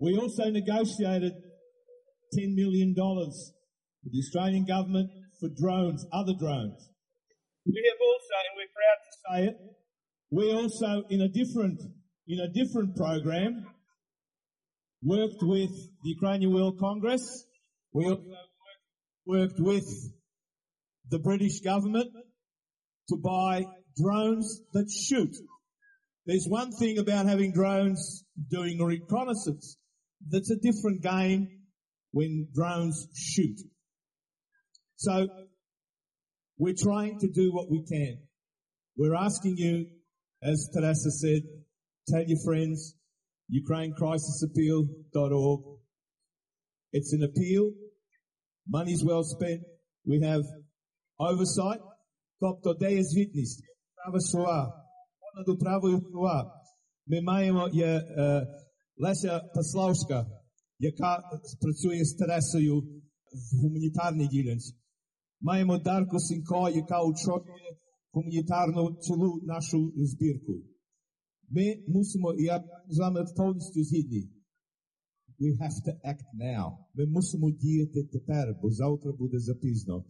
We 0.00 0.16
also 0.16 0.50
negotiated 0.50 1.32
$10 2.36 2.54
million 2.54 2.94
with 2.96 4.12
the 4.12 4.18
Australian 4.18 4.64
government 4.64 5.10
for 5.40 5.48
drones, 5.48 6.06
other 6.12 6.34
drones. 6.38 6.88
We 7.66 7.82
have 7.90 8.00
also, 8.00 8.34
and 8.44 8.54
we're 8.56 8.72
proud 8.74 8.98
to 9.04 9.12
say 9.24 9.38
it, 9.48 9.56
we 10.30 10.52
also, 10.52 11.06
in 11.10 11.20
a 11.22 11.28
different, 11.28 11.80
in 12.26 12.40
a 12.40 12.48
different 12.48 12.96
program, 12.96 13.66
worked 15.02 15.42
with 15.42 15.70
the 16.02 16.10
Ukrainian 16.10 16.52
World 16.52 16.78
Congress. 16.78 17.44
We 17.92 18.04
worked 19.26 19.58
with 19.58 19.84
the 21.10 21.18
British 21.18 21.60
government 21.60 22.10
to 23.08 23.16
buy 23.16 23.64
drones 24.02 24.62
that 24.72 24.90
shoot. 24.90 25.36
There's 26.26 26.46
one 26.46 26.72
thing 26.72 26.98
about 26.98 27.26
having 27.26 27.52
drones 27.52 28.24
doing 28.50 28.82
reconnaissance. 28.82 29.76
That's 30.28 30.50
a 30.50 30.56
different 30.56 31.02
game 31.02 31.48
when 32.12 32.48
drones 32.54 33.08
shoot. 33.14 33.60
So 34.96 35.28
we're 36.58 36.74
trying 36.76 37.20
to 37.20 37.28
do 37.28 37.52
what 37.52 37.70
we 37.70 37.84
can. 37.84 38.18
We're 38.96 39.14
asking 39.14 39.56
you, 39.56 39.86
as 40.42 40.68
Teresa 40.74 41.10
said, 41.10 41.42
tell 42.08 42.24
your 42.26 42.38
friends, 42.44 42.96
ukrainecrisisappeal.org. 43.50 45.60
It's 46.92 47.12
an 47.12 47.22
appeal. 47.22 47.72
Money's 48.68 49.04
well 49.04 49.22
spent. 49.22 49.62
We 50.04 50.20
have 50.22 50.42
oversight. 51.18 51.80
Dr. 52.40 52.74
Day 52.78 52.98
is 52.98 53.16
witnessed 53.16 53.62
Права 54.08 54.20
слова. 54.20 54.84
Понад 55.20 55.58
правою 55.58 56.00
слова. 56.00 56.62
Ми 57.06 57.20
маємо 57.20 57.68
є 57.72 57.86
е, 57.86 58.46
Леся 58.96 59.40
Паславська, 59.54 60.26
яка 60.78 61.22
працює 61.60 62.04
з 62.04 62.14
Тересою 62.14 62.80
в 62.80 63.60
гуманітарній 63.62 64.28
ділянці. 64.28 64.74
Маємо 65.40 65.78
Дарку 65.78 66.18
Сінко, 66.18 66.68
яка 66.68 67.02
очолює 67.02 67.70
гуманітарну 68.12 68.96
цілу 69.00 69.40
нашу 69.42 69.92
збірку. 69.96 70.52
Ми 71.48 71.84
мусимо, 71.88 72.34
і 72.34 72.42
я 72.42 72.64
з 72.88 72.98
вами 72.98 73.24
повністю 73.36 73.84
згідний. 73.84 74.32
We 75.40 75.48
have 75.60 75.78
to 75.86 75.92
act 76.10 76.28
now. 76.40 76.70
Ми 76.94 77.06
мусимо 77.06 77.50
діяти 77.50 78.08
тепер, 78.12 78.56
бо 78.62 78.70
завтра 78.70 79.12
буде 79.12 79.38
запізно. 79.38 80.04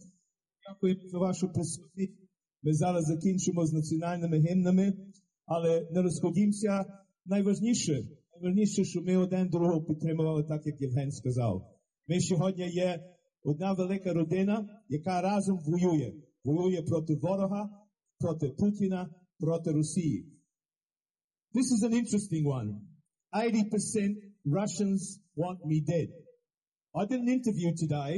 Дякую 0.67 1.09
за 1.09 1.17
вашу 1.17 1.53
присутність. 1.53 2.28
Ми 2.63 2.73
зараз 2.73 3.05
закінчимо 3.05 3.65
з 3.65 3.73
національними 3.73 4.39
гімнами, 4.39 4.93
але 5.45 5.87
не 5.91 6.01
розходімося. 6.01 6.85
Найважніше, 7.25 8.07
найважніше, 8.33 8.83
що 8.83 9.01
ми 9.01 9.17
один 9.17 9.49
другого 9.49 9.83
підтримували, 9.83 10.43
так 10.43 10.65
як 10.65 10.81
Євген 10.81 11.11
сказав. 11.11 11.79
Ми 12.07 12.19
сьогодні 12.19 12.69
є 12.69 13.03
одна 13.43 13.73
велика 13.73 14.13
родина, 14.13 14.83
яка 14.89 15.21
разом 15.21 15.59
воює. 15.65 16.13
Воює 16.43 16.81
проти 16.81 17.15
ворога, 17.15 17.69
проти 18.19 18.49
Путіна, 18.49 19.15
проти 19.39 19.71
Росії. 19.71 20.25
This 21.53 21.71
is 21.75 21.83
an 21.83 21.93
interesting 21.93 22.45
one. 22.45 22.69
80% 23.33 24.15
Russians 24.45 25.19
want 25.35 25.59
me 25.65 25.81
dead. 25.81 26.09
I 26.95 27.05
did 27.05 27.19
an 27.21 27.29
interview 27.29 27.71
today, 27.75 28.13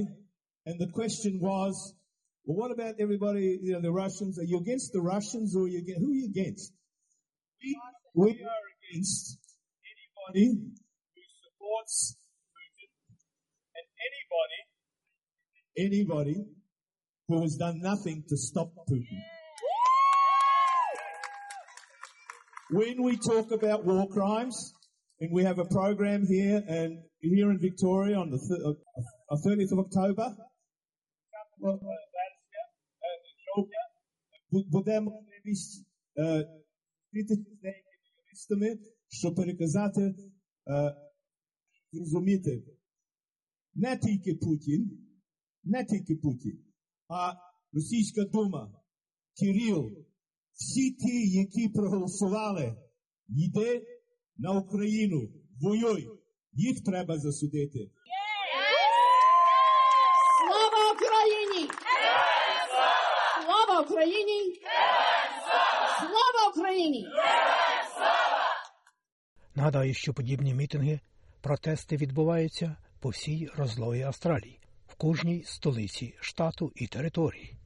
and 0.66 0.80
the 0.80 0.92
question 0.98 1.40
was, 1.40 1.74
well, 2.46 2.58
what 2.58 2.72
about 2.72 2.96
everybody, 3.00 3.60
you 3.62 3.74
know, 3.74 3.82
the 3.82 3.92
Russians? 3.92 4.40
Are 4.40 4.44
you 4.44 4.58
against 4.60 4.94
the 4.94 5.02
Russians 5.02 5.56
or 5.56 5.66
are 5.66 5.68
you 5.68 5.80
against, 5.80 6.02
who 6.02 6.12
are 6.12 6.16
you 6.16 6.26
against? 6.26 6.74
We, 7.62 7.80
we 8.16 8.30
are 8.32 8.66
against 8.92 9.38
anybody 10.34 10.60
who 11.16 11.22
supports 11.44 12.18
Putin 12.58 12.90
and 13.76 13.86
anybody, 15.78 16.14
anybody 16.18 16.46
who 17.28 17.42
has 17.42 17.56
done 17.58 17.80
nothing 17.82 18.24
to 18.28 18.38
stop 18.38 18.72
Putin. 18.90 19.22
When 22.72 23.04
we 23.04 23.18
talk 23.18 23.52
about 23.52 23.86
war 23.86 24.08
crimes, 24.08 24.74
and 25.20 25.32
we 25.32 25.44
have 25.44 25.60
a 25.60 25.66
program 25.66 26.26
here 26.26 26.64
and 26.68 26.98
here 27.22 27.52
in 27.52 27.60
Victoria 27.60 28.18
on 28.18 28.32
the 28.32 28.40
th- 28.40 28.76
uh, 29.30 29.36
30th 29.46 29.72
of 29.72 29.80
October, 29.86 30.36
будемо 34.52 35.12
можливість 35.12 35.86
зустрітися 36.16 37.52
з 37.58 37.62
деякими 37.62 38.02
юристами, 38.26 38.80
щоб 39.10 39.36
переказати, 39.36 40.16
зрозуміти 41.92 42.64
не 43.76 43.98
тільки 43.98 44.36
Путін, 44.36 45.08
не 45.64 45.86
тільки 45.86 46.16
Путін, 46.16 46.66
а 47.08 47.34
Російська 47.74 48.24
дума, 48.24 48.72
Кирил, 49.40 49.92
всі 50.54 50.92
ті, 50.92 51.30
які 51.30 51.70
проголосували, 51.70 52.76
йде 53.30 53.82
на 54.38 54.52
Україну, 54.52 55.30
воюй, 55.62 56.10
їх 56.54 56.84
треба 56.84 57.18
засудити. 57.18 57.92
Слава 60.40 60.94
Україні! 60.94 61.72
Слава 63.46 63.82
Україні! 63.82 64.41
Слава 66.54 66.70
Україні! 66.70 67.08
Нагадаю, 69.56 69.94
що 69.94 70.14
подібні 70.14 70.54
мітинги, 70.54 71.00
протести 71.42 71.98
відбуваються 71.98 72.76
по 73.00 73.10
всій 73.10 73.50
розлої 73.56 74.04
Австралії, 74.04 74.60
в 74.88 74.96
кожній 74.96 75.44
столиці 75.44 76.16
штату 76.22 76.72
і 76.76 76.88
території. 76.88 77.58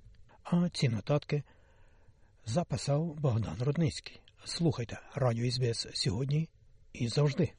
А 0.44 0.70
ці 0.70 0.90
нотатки 0.90 1.44
записав 2.46 3.16
Богдан 3.16 3.58
Рудницький. 3.60 4.22
Слухайте 4.44 5.00
Радіо 5.16 5.52
СБС 5.52 5.88
сьогодні 5.94 6.50
і 6.94 7.08
завжди. 7.08 7.54